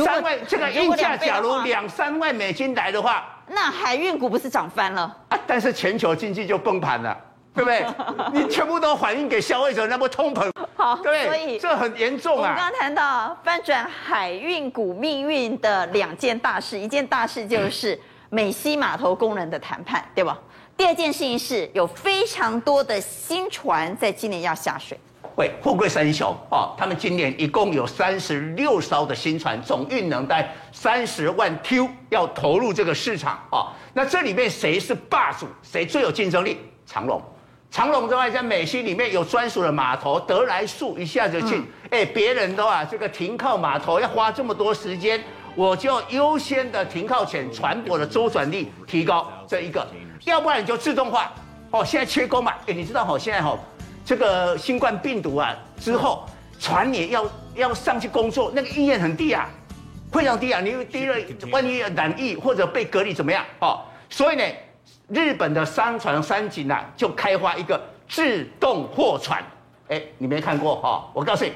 [0.05, 5.39] 三万这个运价，假如两三万美金来的话，那海运股不是涨翻了啊？
[5.47, 7.17] 但是全球经济就崩盘了。
[7.57, 7.87] 对不对？
[8.35, 12.43] 你全部都反映给消费者，那不通膨，好，对，所以这很严重啊。
[12.43, 20.39] 我们刚刚谈到翻转海运股命运的两件大事，一件大事就是美西码头工人的谈判，对吧？
[20.77, 25.01] 第二件事情是有非常多的新船在今年要下水。
[25.37, 33.69] 喂，富贵三雄哦，他们今年一共有三十六艘的新船，总运能在三十万 Q 要投入这个市场哦。
[33.95, 35.47] 那这里面谁是霸主？
[35.63, 36.59] 谁最有竞争力？
[36.85, 37.23] 长荣。
[37.77, 41.63] 长隆之外，在美西里面有专属的码头，德来速一下就进。
[41.91, 45.23] 哎、嗯，别人都啊，这个停靠码头要花这么多时间，
[45.55, 49.87] 我就优先的停靠前，船舶的周转率提高这一个，
[50.25, 51.31] 要不然你就自动化。
[51.71, 52.55] 哦，现在缺工嘛？
[52.67, 53.59] 哎，你知道哈，现在哈，
[54.07, 56.27] 这个新冠病毒啊之后，
[56.59, 59.51] 船也要要上去工作，那个意愿很低啊，
[60.11, 60.63] 非常低啊。
[60.63, 61.15] 你低了，
[61.53, 63.45] 万一染疫或者被隔离怎么样？
[63.59, 64.43] 哦，所以呢。
[65.09, 69.43] 日本的商船三井啊，就开发一个自动货船，
[69.89, 71.09] 哎，你没看过哈？
[71.15, 71.53] 我告诉你，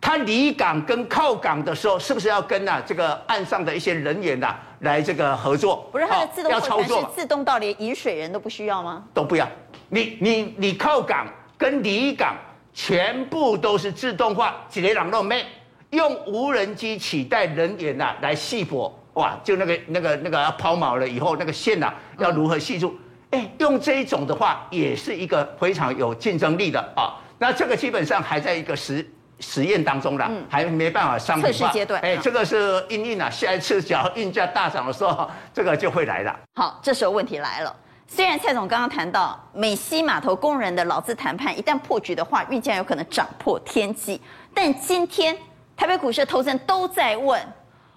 [0.00, 5.88] 它离港跟靠港的时候，是不是要跟啊这个岸上的一些人员呐来这个合作？
[5.90, 9.04] 不是，它的自动货船是自动到连饮水人都不需要吗？
[9.14, 9.48] 都不要，
[9.88, 11.26] 你你你靠港
[11.56, 12.36] 跟离港
[12.74, 15.46] 全部都是自动化，几雷朗诺妹
[15.90, 18.94] 用无人机取代人员呐来系泊。
[19.14, 22.98] 哇，就那个那个那个要抛锚了以后，那个线呐、啊、要如何系住？
[23.30, 27.16] 哎，用这一种的话，也是一个非常有竞争力的啊。
[27.38, 29.06] 那这个基本上还在一个实
[29.40, 31.52] 实验当中啦，嗯、还没办法商品化。
[31.52, 32.00] 测试阶段。
[32.02, 36.34] 哎，这个是应应啊，下一次只要运价大涨的时候， 这个就会来了。
[36.54, 37.74] 好，这时候问题来了。
[38.06, 44.20] 虽然蔡总刚刚谈到美西码头工人的劳资谈判一旦破局的话，运价有可能涨破天际，
[44.52, 45.34] 但今天
[45.74, 47.40] 台北股市的投资人都在问。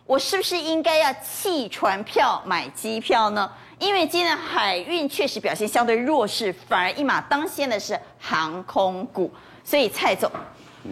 [0.06, 3.52] 我是不是应该要弃船票买机票呢？
[3.80, 9.34] 因为今天海运确实表现相对弱势，反而一马当先的是航空股。
[9.64, 10.30] 所以蔡总，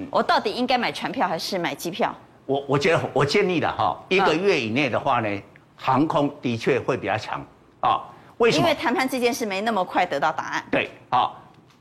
[0.10, 2.14] 我到底应该买船票还是买机票？
[2.48, 5.42] 我我觉得我建议的哈，一个月以内的话呢，
[5.76, 7.40] 航空的确会比较强
[7.82, 8.02] 啊。
[8.40, 8.64] 为什么？
[8.64, 10.66] 因为谈判这件事没那么快得到答案。
[10.72, 11.32] 对啊，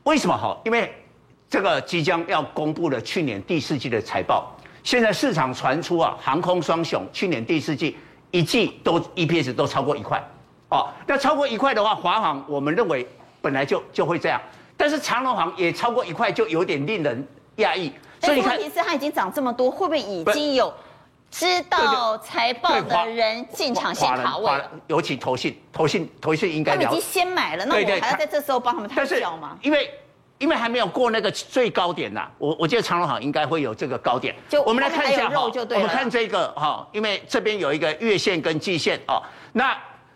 [0.03, 0.55] 为什么哈？
[0.63, 0.93] 因为
[1.49, 4.55] 这个即将要公布的去年第四季的财报。
[4.83, 7.97] 现在市场传出啊，航空双雄去年第四季
[8.31, 10.21] 一季都 EPS 都超过一块，
[10.69, 13.07] 哦，那超过一块的话，华航我们认为
[13.41, 14.39] 本来就就会这样。
[14.75, 17.25] 但是长荣航也超过一块，就有点令人
[17.57, 17.93] 讶异。
[18.21, 20.73] 所以问题是它已经涨这么多，会不会已经有
[21.29, 24.71] 知道财报的人进场先卡位了？
[24.87, 26.73] 尤其投信，投信，投信应该。
[26.75, 29.57] 他们已经先买了，那我还要在这时候帮他们抬轿吗？
[29.61, 29.89] 因为
[30.39, 32.27] 因为还没有过那个最高点呐。
[32.37, 34.35] 我我记得长隆行应该会有这个高点。
[34.49, 39.75] 就我们来看一下哈，我们看这个哈，因为这边有一个月线跟季线哦，那。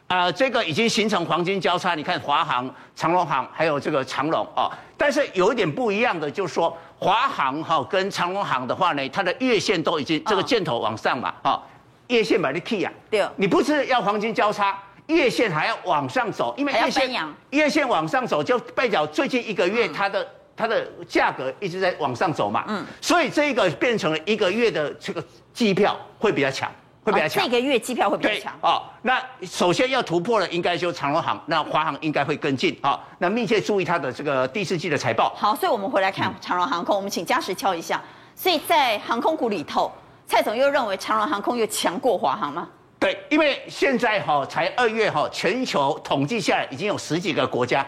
[0.09, 1.93] 啊、呃，这个已经形成黄金交叉。
[1.93, 11.61] 你看华航、长隆行还有这个长隆哦，但是有一点不一样的，就是说华航哈跟长隆行的话呢，它的月线都已经这个箭头往上嘛，哈、哦，
[12.07, 26.71] 月线把你 key 啊，对，你不是要黄金交叉，月线还要往上走，因为月线月线往上走就代表最近一个月它的、嗯、它的价格一直在往上走嘛，嗯，所以这个变成了一个月的这个机票会比较强。
[27.03, 28.83] 会比较强，这个月机票会比较强哦。
[29.01, 32.99] 那首先要突破的应该就长荣航，那华航应该会跟进啊。
[33.17, 35.33] 那密切注意它的这个第四季的财报。
[35.33, 38.03] 好，所以我们回来看长荣航空，我们请嘉实敲一下。
[38.35, 39.89] 所以在航空股里头，
[40.25, 42.67] 蔡总又认为长荣航空又强过华航吗？
[42.99, 47.85] 对，因为现在哈才二月哈，全球统计下来已经有十几个国家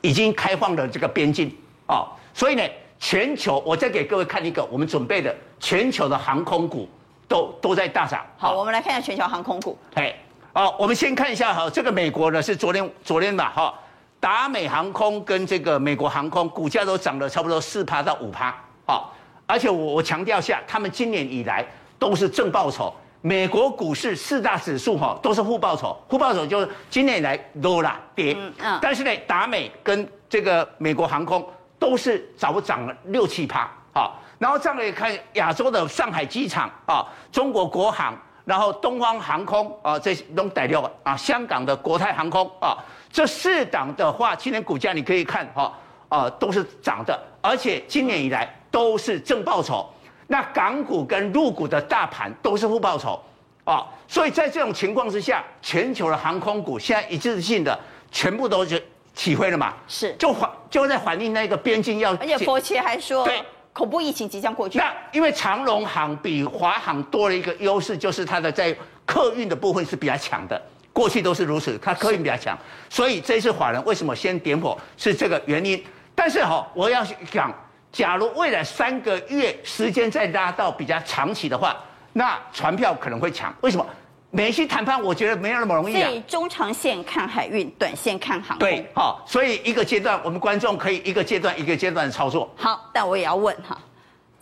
[0.00, 1.54] 已经开放了这个边境
[1.86, 2.62] 啊，所以呢，
[2.98, 6.88] 全球我再给各位看一个我们准备的全球的航空股。
[7.28, 8.24] 都都在大涨。
[8.38, 9.76] 好，我们来看一下全球航空股。
[9.94, 10.14] 哎，
[10.52, 13.74] 哦，我们先看一下哈，这个美国呢是昨天昨天吧哈，
[14.20, 18.54] 达美航空跟这个美国航空股价都涨了差不多四趴到五趴，
[18.86, 19.12] 好，
[19.44, 21.66] 而且我我强调下，他们今年以来
[21.98, 22.94] 都是正报酬。
[23.22, 31.44] 美国股市四大指数哈都是负报酬，负报酬就是今年以来都啦跌，嗯，但是呢，达美跟这个美国航空
[31.78, 34.20] 都是早涨了六七趴，好。
[34.38, 42.76] 然后再来看亚洲的上海机场啊，中国国航，然后东方航空啊，这都带六啊，香港的国泰航空啊，
[43.10, 45.72] 这四档的话，今年股价你可以看哈
[46.10, 49.88] 啊，都是涨的，而且今年以来都是正报酬。
[50.26, 53.22] 那港股跟入股的大盘都是负报酬
[53.64, 57.78] 啊，所以在这种情况之下，全球的航空股现在一致性的
[58.10, 58.82] 全部都是
[59.14, 59.74] 起飞了嘛？
[59.88, 63.42] 是，就反就在反映那个边境要，而且佛切还说对。
[63.72, 64.78] 恐怖疫情即将过去。
[64.78, 70.58] 那因为长龙航比华航多了一个优势，就是它的在客运的部分是比较强的。
[70.94, 72.58] 过去都是如此，它客运比较强，
[72.88, 75.84] 所以这次法人为什么先点火是这个原因。
[76.14, 77.52] 但是哈，我要讲，
[77.96, 81.74] 假如未来三个月时间再拉到比较长期的话，
[82.12, 83.54] 那船票可能会强。
[83.62, 83.86] 为什么？
[84.30, 86.02] 美西谈判，我觉得没有那么容易啊。
[86.02, 88.68] 所以中长线看海运，短线看航空。
[88.68, 92.52] 对，好，所以一个阶段，我们观众可以一个阶段一个阶段的操作。
[92.54, 93.78] 好，但我也要问哈，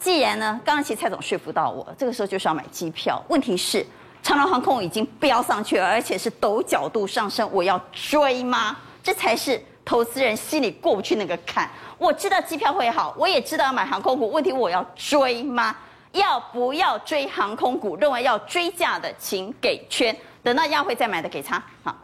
[0.01, 3.23] 既然呢，刚刚其实蔡总说服到我，这个时候就是要买机票。
[3.29, 3.87] 问题是，
[4.21, 8.77] 长荣航空已经飙上去了，而且是陡角度上升，我要追吗？
[9.01, 11.68] 这才是投资人心里过不去那个坎。
[11.99, 15.75] 我知道机票会好，我也知道要买航空股，问题我要追吗？
[16.12, 17.97] 要不要追航空股？
[17.97, 20.16] 认为要追价的，请给圈。
[20.42, 21.62] 等到亚会再买的给他。
[21.83, 21.97] 好，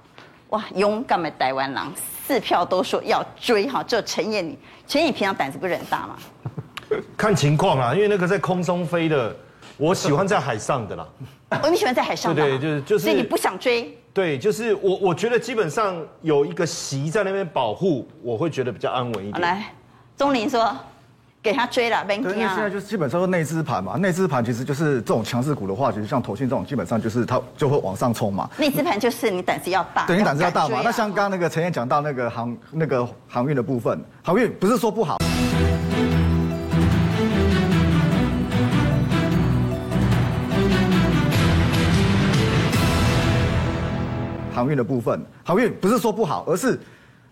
[0.49, 1.93] 哇，勇敢的台湾狼，
[2.27, 3.69] 四票都说要追。
[3.69, 6.17] 哈，这陈燕，你陈彦平常胆子不是很大吗？
[7.17, 9.37] 看情况啊，因为那个在空中飞的，
[9.77, 11.07] 我喜欢在海上的啦。
[11.63, 12.43] 哦，你喜欢在海上的？
[12.43, 13.05] 对，就是就是。
[13.05, 13.97] 所以你不想追？
[14.13, 19.41] 对，就是我我觉得基本上有一个席在那边保护，我会觉得比较安稳一点。
[19.41, 19.73] 来，
[20.17, 20.75] 钟林说。
[21.43, 28.47] 给他追了，对，因为现在就是基本上是内资盘嘛，内资盘其实就是这种强势股的话，其实像投信这种，基本上就是它就会往上冲嘛。
[28.59, 30.81] 内资盘就是你胆子要大，对，你胆子要大嘛。
[30.81, 35.17] 啊、那像刚刚那个陈燕讲到那个航那个航运的部分，航运不是说不好，
[44.51, 46.79] 航运的部分，航运不是说不好，而是。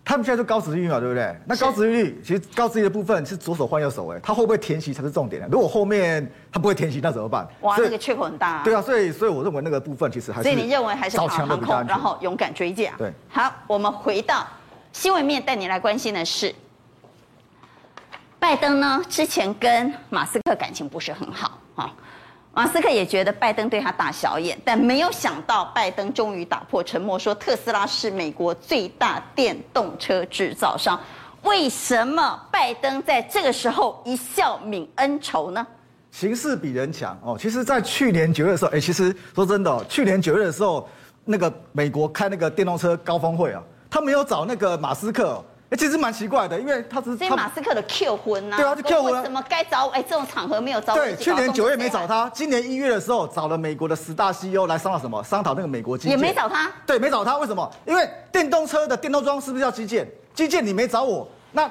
[0.05, 1.35] 他们现在就高值利率嘛，对不对？
[1.45, 5.47] 那高值利率其实高值利率的部分是左手换右手，哎，他会不会填息才是重点。
[5.51, 7.47] 如果后面他不会填息，那怎么办？
[7.61, 8.61] 哇，那个缺口很大啊。
[8.63, 10.49] 对啊，所以所以我认为那个部分其实还是。
[10.49, 12.93] 所以你认为还是跑航空，然后勇敢追价。
[12.97, 13.13] 对。
[13.29, 14.47] 好，我们回到
[14.93, 16.55] 新闻面，带你来关心的是，
[18.39, 21.93] 拜登呢之前跟马斯克感情不是很好啊。
[22.53, 30.99] 马斯克也觉得拜登对他大小眼，但没有想到拜登终于打破沉默，说特斯拉是美国最大电动车制造商。
[31.43, 35.65] 为什么拜登在这个时候一笑泯恩仇呢？
[36.11, 37.37] 形势比人强哦。
[37.39, 40.89] 其实，在去年九月的时候，哎，其实说真的，去年九月的时候，
[41.23, 50.95] 那个美国开那个电动车高峰会啊，他没有找那个马斯克，哎，其实蛮奇怪的，因为他是所以马斯克的 Q 婚呐，对啊，就 Q 婚，怎么该找哎这种场合没有找？
[50.95, 55.23] 对，去年九月没找他，今年一月的时候找了美国的十大 CEO 来商讨什么？
[55.23, 56.11] 商讨那个美国基建。
[56.11, 56.71] 也没找他。
[56.85, 57.71] 对，没找他，为什么？
[57.85, 60.09] 因为电动车的电动桩是不是叫基建？
[60.33, 61.69] 基建你没找我，那。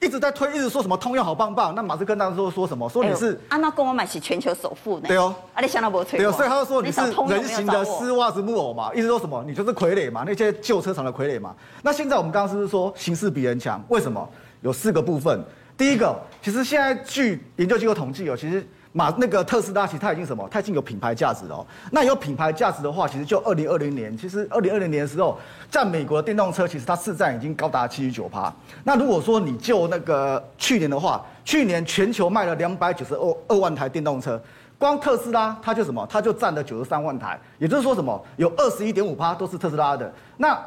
[0.00, 1.74] 一直在推，一直说什么通用好棒棒。
[1.74, 2.88] 那马斯克那时说说什么？
[2.88, 5.04] 说你是啊，那跟我买起全球首富呢？
[5.08, 6.18] 对哦，啊，你想到不推？
[6.18, 9.44] 对哦，所以他就说你是人形的丝袜子木偶嘛，一直说什么？
[9.46, 11.54] 你就是傀儡嘛，那些旧车厂的傀儡嘛。
[11.82, 13.82] 那现在我们刚刚是不是说形势比人强？
[13.88, 14.26] 为什么？
[14.62, 15.44] 有四个部分。
[15.76, 18.66] 第一个，其实现在据研究机构统计哦，其实。
[18.92, 20.48] 马那个特斯拉其实它已经什么？
[20.50, 21.66] 它已经有品牌价值了哦。
[21.92, 25.38] 那有品牌价值的话，其实就二零二零年，其实二零二零年的时候，
[25.70, 28.52] 在美国的电动车其实它市占已经高达七十九趴。
[28.82, 34.42] 那如果说你就那个去年的话，去年全球卖了两百九十二二万台电动车，
[34.76, 36.04] 光特斯拉它就什么？
[36.10, 38.20] 它就占了九十三万台，也就是说什么？
[38.38, 40.12] 有二十一点五趴都是特斯拉的。
[40.36, 40.60] 那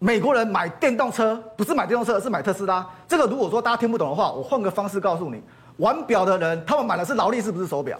[0.00, 2.84] 美国人买电动车不是买电动车，而是买特斯拉。
[3.06, 5.40] 这个如果说大家听不懂的话，我换个方式告诉你。
[5.78, 7.98] 玩表的人，他们买的是劳力士，不是手表，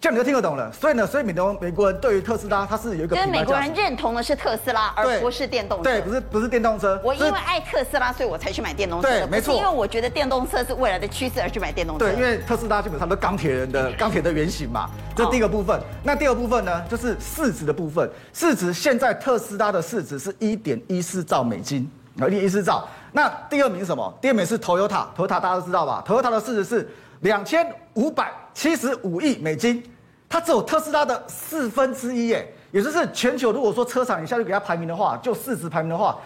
[0.00, 0.72] 这样你就听得懂了。
[0.72, 3.14] 所以呢，所以美国美国人对于特斯拉，它是有一个。
[3.14, 5.84] 跟美国人认同的是特斯拉，而不是电动车。
[5.84, 6.98] 对，不是不是电动车。
[7.04, 9.08] 我因为爱特斯拉，所以我才去买电动车。
[9.08, 9.54] 对，没错。
[9.54, 12.06] 因为我觉得电动车是未来的趋势而去买电动车。
[12.06, 14.88] 对，因为特斯拉基本上都钢铁人的 钢铁的原型嘛。
[15.14, 15.78] 这第一个部分。
[16.02, 18.08] 那第二部分呢，就是市值的部分。
[18.32, 22.88] 市值现在特斯拉的市值是一点一四兆美金，啊，一点一四兆。
[23.12, 24.18] 那第二名是什么？
[24.22, 26.88] 第二名是 Toyota，Toyota 大家都知道吧？Toyota 的市值是。
[27.20, 29.82] 两千五百七十五亿美金，
[30.28, 36.16] 它只有特斯拉的四分之一耶，也就是全球如果说车厂一下就给它排名的话，就市值排名的话，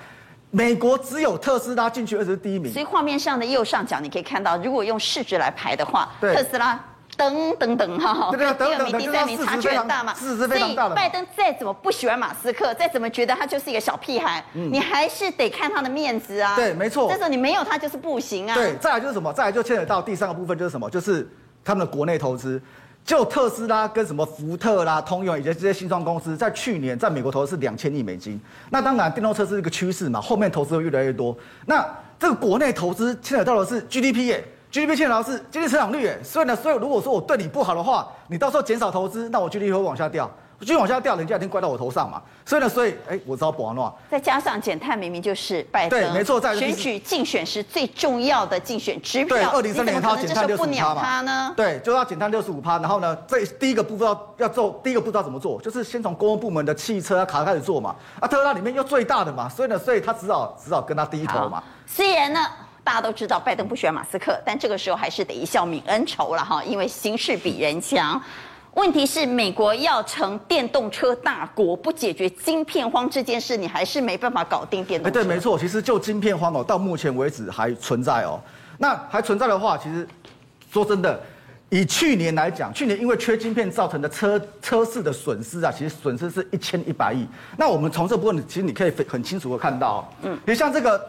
[0.50, 2.72] 美国只有特斯拉进去，而且是第一名。
[2.72, 6.78] 所以画面上的右上角你可以看到，如果用市值来排的话，特斯拉。
[7.16, 16.56] 等等等哈，第二名、第三名差距很大嘛，所以拜登再怎么不喜欢马斯克，再怎么觉得他就是一个小屁孩，你还是得看他的面子啊。
[16.56, 17.08] 对，没错。
[17.10, 18.54] 这时候你没有他就是不行啊。
[18.54, 19.32] 对，再来就是什么？
[19.32, 20.88] 再来就牵扯到第三个部分，就是什么？
[20.90, 21.28] 就是
[21.64, 22.60] 他们的国内投资。
[23.04, 28.40] 就特斯拉跟什么福特啦、通用以及这些新创公司，在去年在美国投资是两千亿美金。
[28.70, 31.36] 那当然，电动车是一个趋势嘛，后面投资会越来越多。
[31.66, 31.84] 那
[32.16, 34.44] 这个国内投资牵扯到的是 GDP 耶。
[34.72, 42.22] GDP 欠劳是经济成长率，哎，所以呢，所以如果说我对你不好的话，你到时候减少投资，那我 GDP 会往下掉，继续往下掉，人家一定怪到我头上嘛。
[42.46, 43.94] 所以呢，所以哎，我知道不玩了。
[44.10, 49.36] 再加上减碳明明就是拜登，对，没错，在选举竞选时最重要的竞选支票。
[49.36, 51.20] 对，二零三零年他要减碳六十五趴嘛。
[51.20, 51.52] 呢？
[51.54, 57.94] 对，就要减碳六十五趴，然后呢，这第一个不知道要做，第一个不知道怎么做，就是先从公共部门的汽车卡开始做嘛。
[58.18, 61.62] 啊，特斯拉里面又最大的嘛，所以呢，所以他只好只好跟他低头嘛。
[61.86, 62.40] 虽然呢。
[62.84, 68.20] 大家都知道拜登不喜欢马斯克，但这个时候还是得一笑泯恩仇了哈，因为形势比人强。
[68.74, 75.20] 问题是美国要成电动车大国，不解决晶片荒这件事，你还是没办法搞定电动车。
[75.20, 78.40] 哎，对，没错，其实就晶片荒哦，到目前为止还存在哦。
[78.78, 80.08] 那还存在的话，其实
[80.72, 81.20] 说真的，
[81.68, 87.28] 以去年来讲，去年因为缺晶片造成的车车市的损失啊，其实损失是一千一百亿。
[87.58, 91.00] 那我们从这部分，其实你可以很清楚的看到，嗯，你像这个。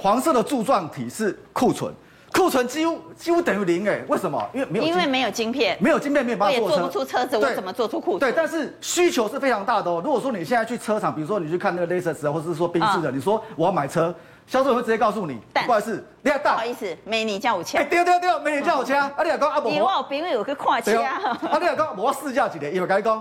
[0.00, 1.92] 黄色的柱状体是库存，
[2.32, 4.40] 库存几乎几乎等于零哎，为什么？
[4.54, 8.20] 因为没有，因为没有晶片，没有晶片没有办法做车，我也做不出车子，我怎么做出库存？
[8.20, 10.00] 对，但是需求是非常大的哦。
[10.04, 14.14] 如果说你现在去车厂，比如说你去看那个 Lexus 或者是说宾士的，你说我要买车，
[14.46, 21.58] 销售员会直接告诉你，不好意思，你要大，不好意思，美女叫我掐，对对对，美女叫我掐，啊你老公啊不，因为我朋友有个跨掐，啊。
[21.60, 23.20] 你老公我试驾几年，因为跟你讲。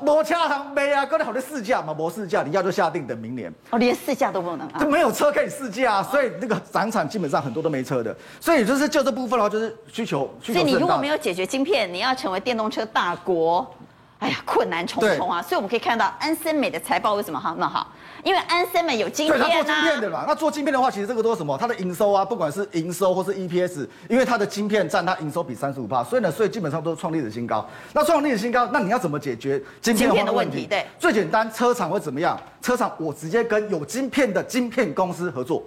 [0.00, 3.52] 没车行没啊，哥你好的试驾嘛，没试驾，你要就下定等明年。
[3.70, 4.78] 哦，连试驾都不能啊？
[4.80, 10.60] 就没有车可以试驾啊，所以那个展场基本上很多都没车的，所以就是就这部分的话，就是需求需求。
[10.60, 13.64] 所以你如果没有解决晶片，你要成为电动车大国，
[14.18, 15.42] 哎呀，困难重重啊。
[15.42, 17.86] 所以我们可以看到安森美的财报为什么哈那么好？
[18.24, 20.24] 因为安森美有晶片、啊、对，他做晶片的嘛。
[20.26, 21.56] 那做晶片的话，其实这个都是什么？
[21.58, 27.64] 它的营收啊，不管是营收或是 EPS，因为它的晶片占它营收比三十五趴，所以呢，所以基本上都是创历史新高。
[27.92, 30.66] 那创历史新高，那你要怎么解决晶片的，的问题？
[30.66, 32.40] 对，最简单，车厂会怎么样？
[32.62, 35.62] 车厂我直接跟有晶片的晶片公司合作，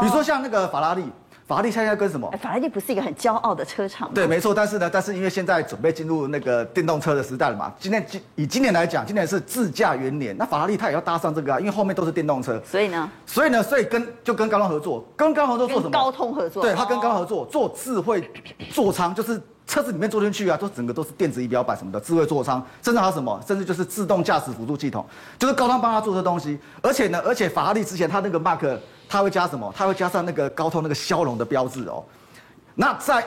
[0.00, 1.04] 比如说像那个法拉利。
[1.46, 2.30] 法拉利现在跟什么？
[2.40, 4.12] 法拉利不是一个很骄傲的车厂吗？
[4.14, 4.54] 对，没错。
[4.54, 7.72] 但是呢，但是因为现在准备进入那个电动车的时代了嘛。
[7.78, 12.60] 今年今以今年来讲，今年是自驾元年，那法拉利它也要搭上这个啊，因为后面都是电动车。
[12.64, 13.10] 所以呢？
[13.26, 13.62] 所以呢？
[13.62, 15.90] 所以跟就跟高通合作，跟高通合作做什么？
[15.90, 16.62] 高通合作。
[16.62, 18.22] 对，他跟高通合作做智慧
[18.70, 23.38] 座舱，就是车子里面坐进去啊，都整个都是电子仪表板什么的智慧座舱，甚至还有什么？
[23.46, 25.04] 甚至就是自动驾驶辅助系统，
[25.38, 26.58] 就是高通帮他做这东西。
[26.80, 28.78] 而且呢，而且法拉利之前他那个 Mark。
[29.12, 29.70] 它会加什么？
[29.76, 32.02] 它会加上那个高通那个骁龙的标志哦。
[32.76, 33.22] 那在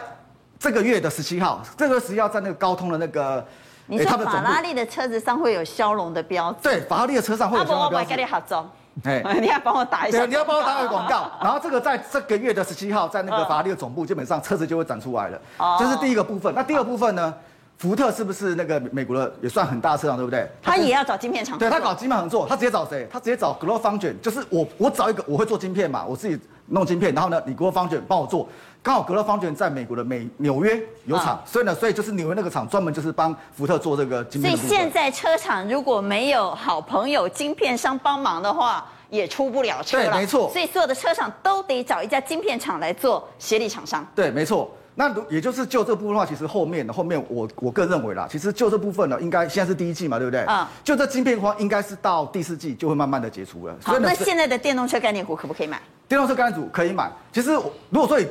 [0.58, 3.46] 这个月的十七号，这个十七号在那个高通的那个，
[3.86, 6.58] 你说法拉利的车子上会有骁龙的标志？
[6.64, 8.56] 对，法拉利的车上会有骁龙的标志。
[9.04, 11.30] 哎， 你要帮我打一下，对，你要帮我打个广告。
[11.40, 15.40] 然后这个在这个月的十七号，在那个法拉利的总部，基本上车子就会展出来了。
[15.60, 16.52] 哦，这是第一个部分。
[16.56, 17.32] 那第二部分呢？
[17.78, 20.48] 福特是不是那个美国的也算很大的车厂，对不对？
[20.62, 21.58] 他也要找晶片厂。
[21.58, 23.08] 对，他搞晶片厂做，他直接找谁？
[23.12, 28.48] 他直接找 GlobalFoundries，就是我我找一个我会做晶片嘛，我自己弄晶片，然后呢，你 GlobalFoundries 帮我做。
[28.82, 34.56] 刚好 GlobalFoundries 在美国的美纽约有厂，所以呢，所以就是纽约那个厂专门就是帮福特做这个晶片。
[34.56, 40.06] 所以现在车厂如果没有好朋友晶片商帮忙的话，也出不了车了。
[40.06, 40.50] 对，没错。
[40.52, 44.06] 所以所有的车厂都得找一家晶片厂来做协力厂商。
[44.16, 44.72] 对，没错。
[44.98, 50.42] 那也就是就这部分的话，其实后面的后面我我个人认为啦，其实就这部分呢，应该现在是第一季嘛，对不对？
[50.42, 50.82] 啊、嗯。
[50.84, 53.76] 就这晶片的话，应该是到第四季就会慢慢的解除了。
[53.84, 55.82] 好，那现在的电动车概念股可不可以买？
[56.08, 57.12] 电动车概念股可以买。
[57.34, 57.52] 其实
[57.90, 58.26] 如果说以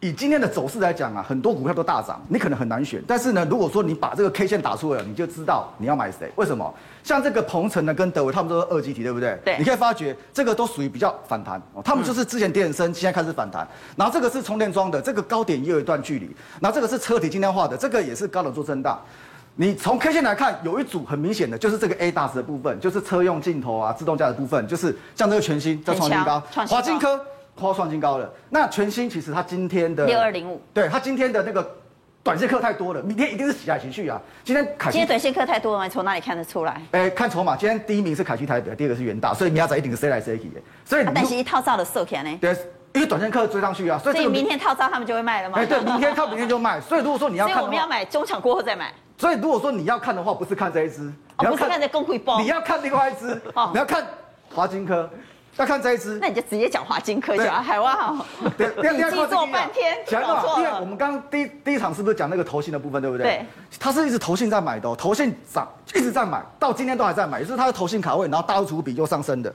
[0.00, 3.02] 以今天的走势来讲啊，很多股票都大涨，你可能很难选。
[3.06, 6.30] 但是呢，如果说你把这个 K 线打出来了，你就知道你要买谁。
[6.36, 6.72] 为什么？
[7.02, 9.38] 像这个鹏程呢，跟德维，他们都是二极体，对不对？
[9.42, 9.56] 对。
[9.58, 13.66] 你可以发觉这个都属于比较反弹哦，他们就是之前跌很深，现在开始反弹。
[13.96, 16.26] 然后这个是充电桩的，这个高点也有一段距离。
[16.60, 19.00] 然后这个是车体今天画的，这个也是高冷做震荡。
[19.54, 27.18] 你从 K 线来看，有一组很明显的，就是这个 ADAS 的部分，就是车用镜头啊、自动驾驶的部分，就是像这个全新在创新高，华金科。
[27.58, 28.32] 快创新高了。
[28.50, 31.66] 那全新其实它今天的六二零五，对它今天的那个
[32.22, 34.20] 短线客太多了，明天一定是洗来情绪啊。
[34.44, 36.82] 今天凯今天短线客太多了，从哪里看得出来？
[36.90, 40.60] 哎、欸，看筹码，今天第一名是凯基台北，第二个是元大，所以你要在一定是 C 来 C 去的。
[40.84, 42.38] 所以但是一套照的售起来呢？
[42.40, 42.50] 对，
[42.92, 45.58] 因为短线客追上去啊，所以，所以明天套造他们就会卖了吗？
[45.58, 46.80] 哎、欸，对，明天套明天就卖。
[46.80, 48.92] 所以如果说你要看，所以我们要买中场过后再买。
[49.18, 54.04] 所以如果说你要看的话，不是看这一支，哦，不是看这公会包，你要看另外一支，哦，你要看
[54.52, 55.08] 华金科。
[55.56, 58.26] 要看这一支，那你就直接讲华金科就好，海外好。
[58.58, 63.24] 对，你记做半天，讲嘛，因为我们刚刚第一第一场是不是讲那个投信的部分，对不对？
[63.24, 63.46] 对。
[63.78, 69.54] 他是一直投信在买的，投信涨一直在买，到今天都还在买，也就是它的投信卡位，然后大户持股比又上升的，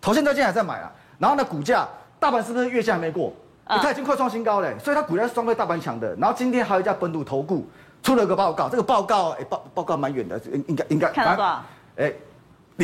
[0.00, 0.90] 投信到今天还在买啊。
[1.18, 1.86] 然后呢，股价
[2.18, 3.32] 大盘是不是月线还没过？
[3.66, 6.14] 它、嗯、已经快创新高嘞，所以它股价是双倍大盘强的。
[6.16, 7.64] 然后今天还有一家本土投顾
[8.02, 11.62] 出了个报告，这个报告哎报报告蛮远的，应该应该看到多少？
[11.96, 12.12] 哎，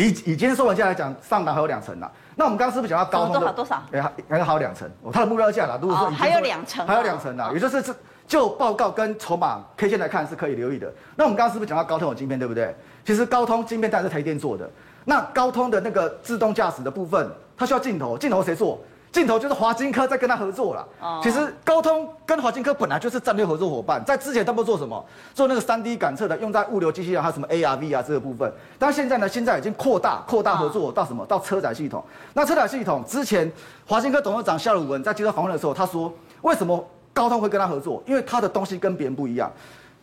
[0.03, 2.11] 以以今天收盘价来讲，上档还有两成啦。
[2.35, 3.83] 那我们刚刚是不是讲到高通的多少多少？
[3.93, 5.79] 哎，还还有两层哦，它的目标价啦。
[5.81, 7.95] 如果说还有两成，还有两层呐，也就是这
[8.27, 10.93] 就报告跟筹码 K 线来看是可以留意的。
[11.17, 12.75] 那我们刚刚是不是讲到高通有晶片，对不对？
[13.05, 14.69] 其实高通晶片当然是台电做的。
[15.05, 18.79] 那高通的那个自动驾驶的部分，它需要镜头，镜头谁做？
[19.17, 20.87] 镜头就是华金科在跟他合作了。
[21.01, 25.03] 哦，其实高通跟华金科本来就是战略合作伙伴，在之前他们做什么？
[25.33, 28.53] 做那个三 D 感测的，用在物流机器人，还有什么 ARV 啊这个部分。
[28.79, 31.25] 但现在呢，现在已经扩大扩大合作到什么？
[31.25, 32.05] 到车载系统。
[32.35, 33.51] 那车载系统之前，
[33.87, 36.13] 华金科董事长夏鲁文在接受访问的时候，他说，
[36.43, 38.03] 为什么高通会跟他合作？
[38.05, 39.51] 因为他的东西跟别人不一样。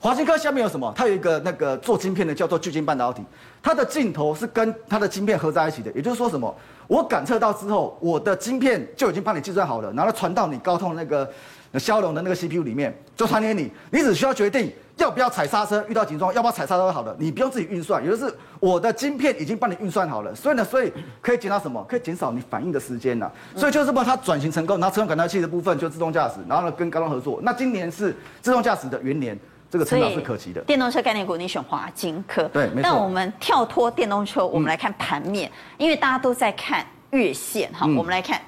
[0.04, 0.91] 华星科下面有什么？
[0.93, 3.24] 它有一个那个做晶片的，叫做聚晶半导体。
[3.62, 6.54] 它的镜头是跟它的晶片合在一起的，也就是说什么？
[6.88, 11.32] 我感测到之后，我的晶片就已经帮你计算好了，然后传到你高通那个
[11.76, 13.72] 骁龙的那个 CPU 里面，就传给你。
[13.91, 18.30] 你只需要决定要不要踩刹车，遇到紧桩要不要踩刹车好了，你不用自己运算，也就是
[18.60, 20.36] 我的晶片已经帮你运算好了。
[20.36, 20.91] 所以呢，所以
[21.22, 21.82] 可以减少什么？
[21.88, 23.32] 可以减少你反应的时间呐。
[23.56, 27.39] 所以就是帮它转型成功，然后车用感测器的部分就自动驾驶，然后呢跟高通合作。
[27.41, 29.39] 那今年是自动驾驶的元年。
[29.74, 30.61] 这个成长是可期的。
[30.61, 32.43] 电动车概念股，你选华金科。
[32.49, 32.82] 对，没错。
[32.84, 37.88] 但我们跳脱电动车，我们来看盘面，嗯、因为大家都在看月线哈。
[37.88, 38.39] 嗯、我们来看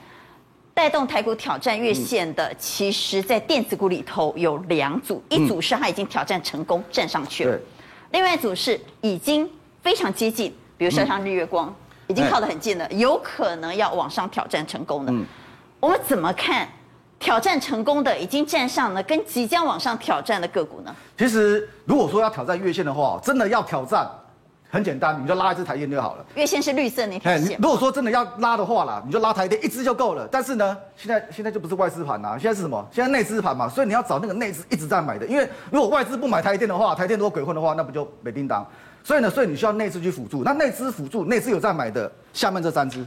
[0.71, 7.61] 带动台股挑战月线的，其实在电子股里头有两组，一组是它已经挑战成功站上去了，对。
[8.11, 9.49] 另外一组是已经
[9.81, 11.73] 非常接近，比如说像日月光，
[12.05, 15.11] 已经靠得很近了，有可能要往上挑战成功的。
[15.11, 15.25] 嗯。
[15.79, 16.69] 我们怎么看？
[17.25, 20.95] 挑战成功的已经站上了，跟即将往上挑战的个股呢？
[21.17, 24.07] 其实如果说要挑战月线的话，真的要挑战，
[24.69, 26.25] 很简单，你就拉一只台电就好了。
[26.35, 27.57] 月线是绿色那条线。
[27.59, 30.29] 如果说真的要拉的话啦，你就拉台电一只就够了。
[30.31, 32.87] 但是呢，现在现在就不是外资盘啦，现在是什么？
[32.91, 35.25] 现在内资盘嘛，所以你要找那个内资一直在买的。
[35.25, 38.63] 因为如果外资不买台电的话，台电如果鬼混的话，那不就没叮当。
[39.03, 40.43] 所以呢，所以你需要内资去辅助。
[40.43, 43.03] 那内资辅助，内资有在买的，下面这三支。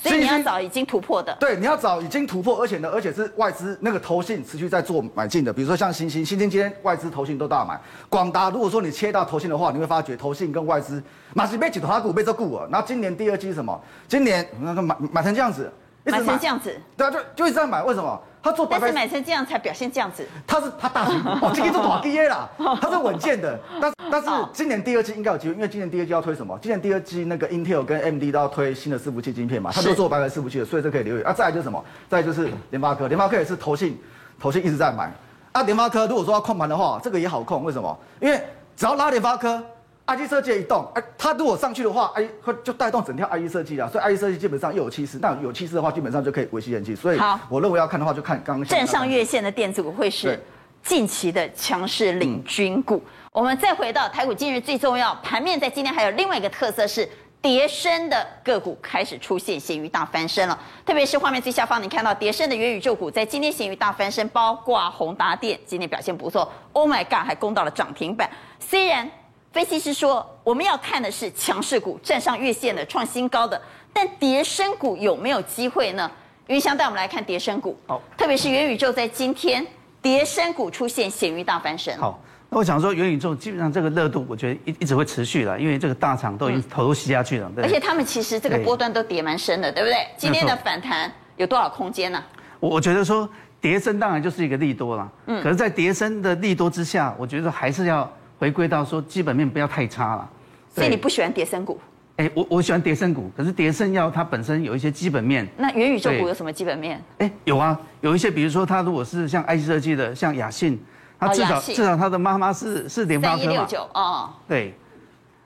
[0.00, 7.78] 所以你要找已经突破的，对，你要找已经突破，而且呢，而且是外资那个投信持续在做买进的，比如说像星星，星星今天外资投信都大买，
[8.08, 11.02] 广达如果说你切到投信的话，你会发觉投信跟外资
[11.34, 13.80] 马是被几头股被这股了，然后今年第二季是什么？
[14.06, 15.68] 今年那个买买成这样子，
[16.04, 18.20] 买成这样子，对啊，就就一直在买，为什么？
[18.50, 20.26] 他做白白，但是买成这样才表现这样子。
[20.46, 22.48] 他是他大型 哦，今天做大 DA 啦，
[22.80, 23.58] 他是稳健的。
[23.80, 26.58] 但 但是今年第二季应该有机会，因为今年第二季要推什么？
[26.62, 31.22] 今年第二季那个 Intel 跟 AMD 都要推新的伺服器晶片嘛，他都做白白伺服器的，所以这可以留意。
[31.22, 31.84] 啊，再来就是什么？
[32.08, 34.00] 再来就是联发科，联发科也是投信，
[34.40, 35.12] 投信一直在买。
[35.52, 37.98] 啊，联发科如果说要控盘的话，这个也好控，为什么？
[38.20, 38.42] 因为
[38.76, 39.62] 只要拉联发科，
[40.08, 43.88] ，IC 设计一动，哎，它如果上去的话，哎，会就带动整条 IC 设计啊。
[43.88, 46.96] 所以 IC 设计基本上又有气势，那有气势的话，基本上就可以维系人气。
[46.96, 50.42] 所以，好，我认为要看的话，就看刚刚站上月线的电子股会是
[50.82, 52.96] 近期的强势领军股。
[52.96, 53.02] 嗯、
[53.32, 57.08] 我们再回到台股，今日最重要盘面，在今天还有另外一个特色是。
[57.40, 68.28] 跌升的个股开始出现咸鱼大翻身了，特别是画面最下方，你看到跌升的元宇宙股在今天咸鱼大翻身，包括宏达电今天表现不错，Oh my God，还攻到了涨停板。
[68.58, 69.08] 虽然
[69.52, 73.60] 分析师说我们要看的是强势股站上月线的创新高的，
[73.92, 76.10] 但跌升股有没有机会呢？
[76.48, 79.66] 云翔带我们来看跌升股，好，特别是元宇宙在今天
[80.00, 82.18] 跌升股出现咸鱼大翻身，好。
[82.50, 87.52] 那我想说，元宇宙基本上这个热度，我觉得一一直会持续了，因为这个大厂都已经投入吸下去了。
[87.54, 87.62] 对。
[87.62, 90.06] 而且他们其实这个波段都跌蛮深的，对不对？
[90.16, 92.24] 今天的反弹有多少空间呢？
[92.58, 93.28] 我我觉得说，
[93.60, 95.06] 跌升当然就是一个利多啦。
[95.26, 95.42] 嗯。
[95.42, 100.30] 可是，在跌升的利多之下，我觉得还是要回归到说基本面不要太差了。
[100.74, 101.78] 所以你不喜欢跌深股？
[102.16, 105.46] 哎，我我喜欢跌深股，可是跌深要它本身有一些基本面。
[105.56, 107.02] 那元宇宙股有什么基本面？
[107.18, 110.78] 哎，有啊，有一些，比如说它如果是像 IC 设计的，像雅信。
[111.20, 113.42] 它至少至少他的妈妈是是联发科嘛？
[113.42, 114.30] 三一六九哦。
[114.46, 114.72] 对，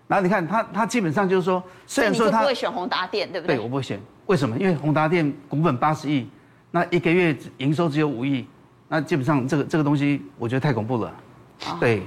[0.07, 3.57] 然后你看它它基本上就是说，虽然说它不会选宏达电，对不对？
[3.57, 3.99] 对，我不会选。
[4.27, 4.55] 为什么？
[4.59, 6.29] 因为宏达电股本八十亿，
[6.71, 8.47] 那一个月营收只有五亿，
[8.87, 11.11] 那基本上这个这个东西我觉得太恐怖了。
[11.81, 12.03] 对，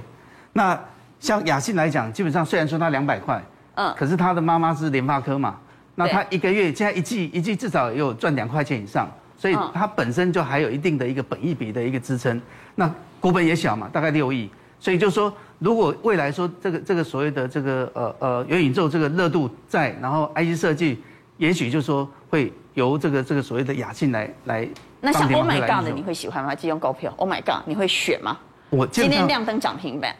[0.57, 0.79] 那
[1.19, 3.43] 像雅信来讲，基本上虽然说它两百块，
[3.75, 5.57] 嗯，可是他的妈妈是联发科嘛，
[5.95, 9.05] 那他一个月现在一季一季至少也有赚两块钱以上，
[9.37, 12.41] 所以它本身就还有一定的一个本益比的一个支撑。
[12.75, 12.89] 那
[13.19, 14.49] 股本也小嘛，大概六亿，
[14.79, 21.03] 所以就是说，如果未来说这个这个所谓的这个呃呃元宇宙这个热度在，然后 IC 设计，
[21.35, 24.65] 也许就是说会由这个这个所谓的雅信来来。
[25.01, 26.55] 那像 Oh my God 的你会喜欢吗？
[26.55, 28.37] 金融高票 Oh my God 你会选吗？
[28.69, 30.15] 我今天亮灯涨停板。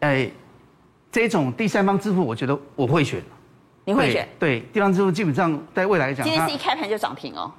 [0.00, 0.30] 哎，
[1.10, 3.22] 这种第三方支付，我觉得我会选。
[3.84, 4.28] 你会选？
[4.38, 7.52] 对，第三方支付基本上在未来来讲，今天是一开盘就涨停哦。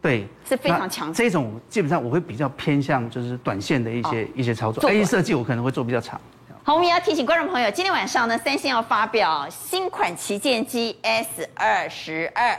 [0.00, 1.12] 对，是非常强。
[1.12, 4.82] 这种基本上我会比较偏向就是短线的一些一些操作。
[4.90, 6.20] IC 设计我可能会做比较长。
[6.62, 12.58] 好，我们也要提醒观众朋友，今天晚上呢，三星要发表新款旗舰机 S 二十二，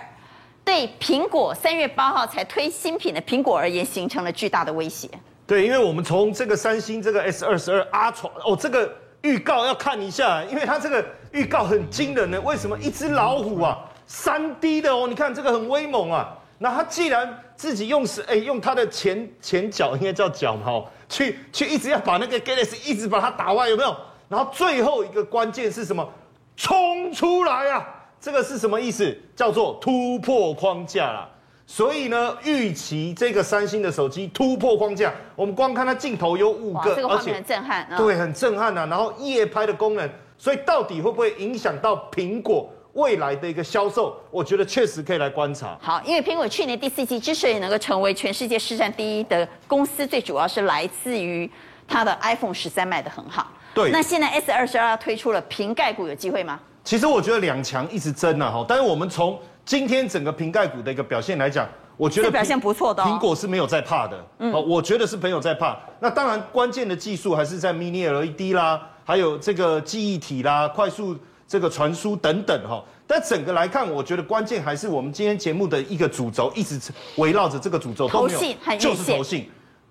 [0.64, 5.10] 对苹果三月八号才推新品的苹果而言，形成了巨大的威胁。
[5.48, 8.96] 对，因为我们从这个三星这个 S 二十二 Ultra 哦，这个
[9.26, 12.40] 预告要看一下，因为它这个预告很惊人呢。
[12.42, 15.08] 为什么一只老虎啊，三 D 的哦？
[15.08, 16.38] 你看这个很威猛啊。
[16.60, 23.94] 那他既然自己用是哎，用他的前前脚应该叫脚嘛，去去一直要把那个 Galaxy 一直把它打歪，有没有？
[24.30, 26.08] 然后最后一个关键是什么？
[26.56, 27.86] 冲出来啊！
[28.22, 29.16] 这个是什么意思？
[29.36, 31.30] 叫做突破框架啦。
[31.68, 38.86] 所以呢，预期这个三星的手机突破框架，我们光看它镜头有五个，这个画面很震撼，对，很震撼啊。
[38.86, 42.70] 然后夜拍的功能，所以到底会不会影响到苹果？
[42.94, 45.78] 未来的一个销售，我觉得确实可以来观察。
[45.82, 51.50] 好，因为苹果去年第四季之所以能够成为全世界市占第一的公司，最主要是来自于
[51.86, 53.48] 它的 iPhone 十三卖得很好。
[53.74, 53.92] 对。
[53.92, 56.58] 那现在 S 二十二推出了瓶盖股，有机会吗？
[56.86, 63.04] 其实我觉得两强一直争呐哈，但是我们从今天整个瓶盖股的一个表现来讲，我觉得表现不错的。
[63.04, 65.78] 苹果是没有在怕的，嗯，我觉得是没有在怕。
[66.00, 71.18] 那当然，关键的技术还是在 Mini LED 啦，还有这个记忆体啦，快速。
[71.48, 76.80] 这个传输等等哈，但整个来看，我觉得关键还是我们今天节目的一个主轴，一直
[77.18, 78.40] 围绕着这个主轴都没有，
[78.80, 79.48] 就是投信。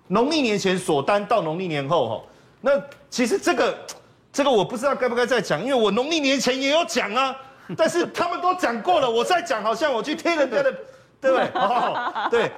[0.09, 2.21] 农历年前锁单到农历年后哈，
[2.59, 2.71] 那
[3.09, 3.73] 其实这个
[4.33, 7.33] 这个我不知道该不该再讲，因为我农历年前也有讲啊，
[7.75, 10.71] 但是他们都讲过了，我再讲好像我去听人家的，
[11.19, 11.49] 对不对？
[12.29, 12.51] 对。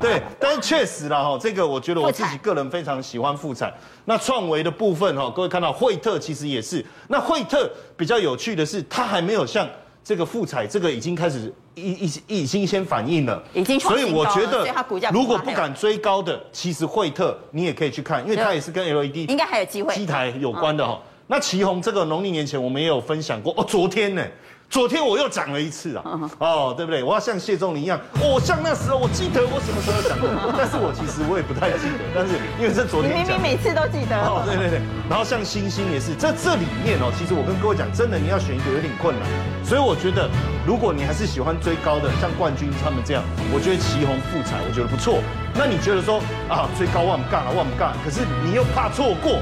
[0.00, 3.72] 对，但是确实啦哈，这个我觉得我自己个人非常喜欢富彩。
[4.04, 6.84] 那创维的部分哈，各位看到惠特其实也是。
[7.08, 9.68] 那惠特比较有趣的是，它还没有像
[10.08, 13.78] 这个富彩这个已经开始已已已经先反应了，已经。
[13.78, 14.66] 所以我觉得，
[15.12, 20.98] 如果不敢追高的，其实惠特你也可以去看，因为它也是跟 LED 应该还有机会机台有关的哈。
[21.26, 24.24] 那旗宏这个农历年前我们也有分享过哦，昨天呢。
[24.70, 26.04] 昨天我又讲了一次啊，
[26.38, 27.02] 哦，对不对？
[27.02, 34.12] 我要像谢仲林一样，哦，像那时候我记得我什么时候讲过，但是我其实我也不太记得，但是因为是昨天讲，明明每次都记得。
[34.20, 34.78] 哦，对对对。
[35.08, 39.24] 然后像星星也是，这这里面哦，其实我跟各位讲，真的你要选一个有点困难，
[39.64, 40.28] 所以我觉得
[40.68, 45.24] 如果你还是喜欢追高的，像冠军他们这样，我觉得旗红富彩我觉得不错。
[45.56, 46.20] 那你觉得说
[46.52, 49.40] 啊，追高万干了万干，可是你又怕错过，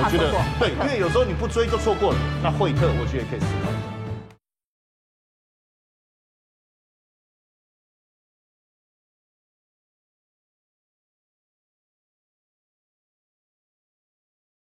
[0.00, 2.18] 我觉得对，因为有时候你不追就错过了。
[2.42, 3.68] 那惠特我觉得也可以思考。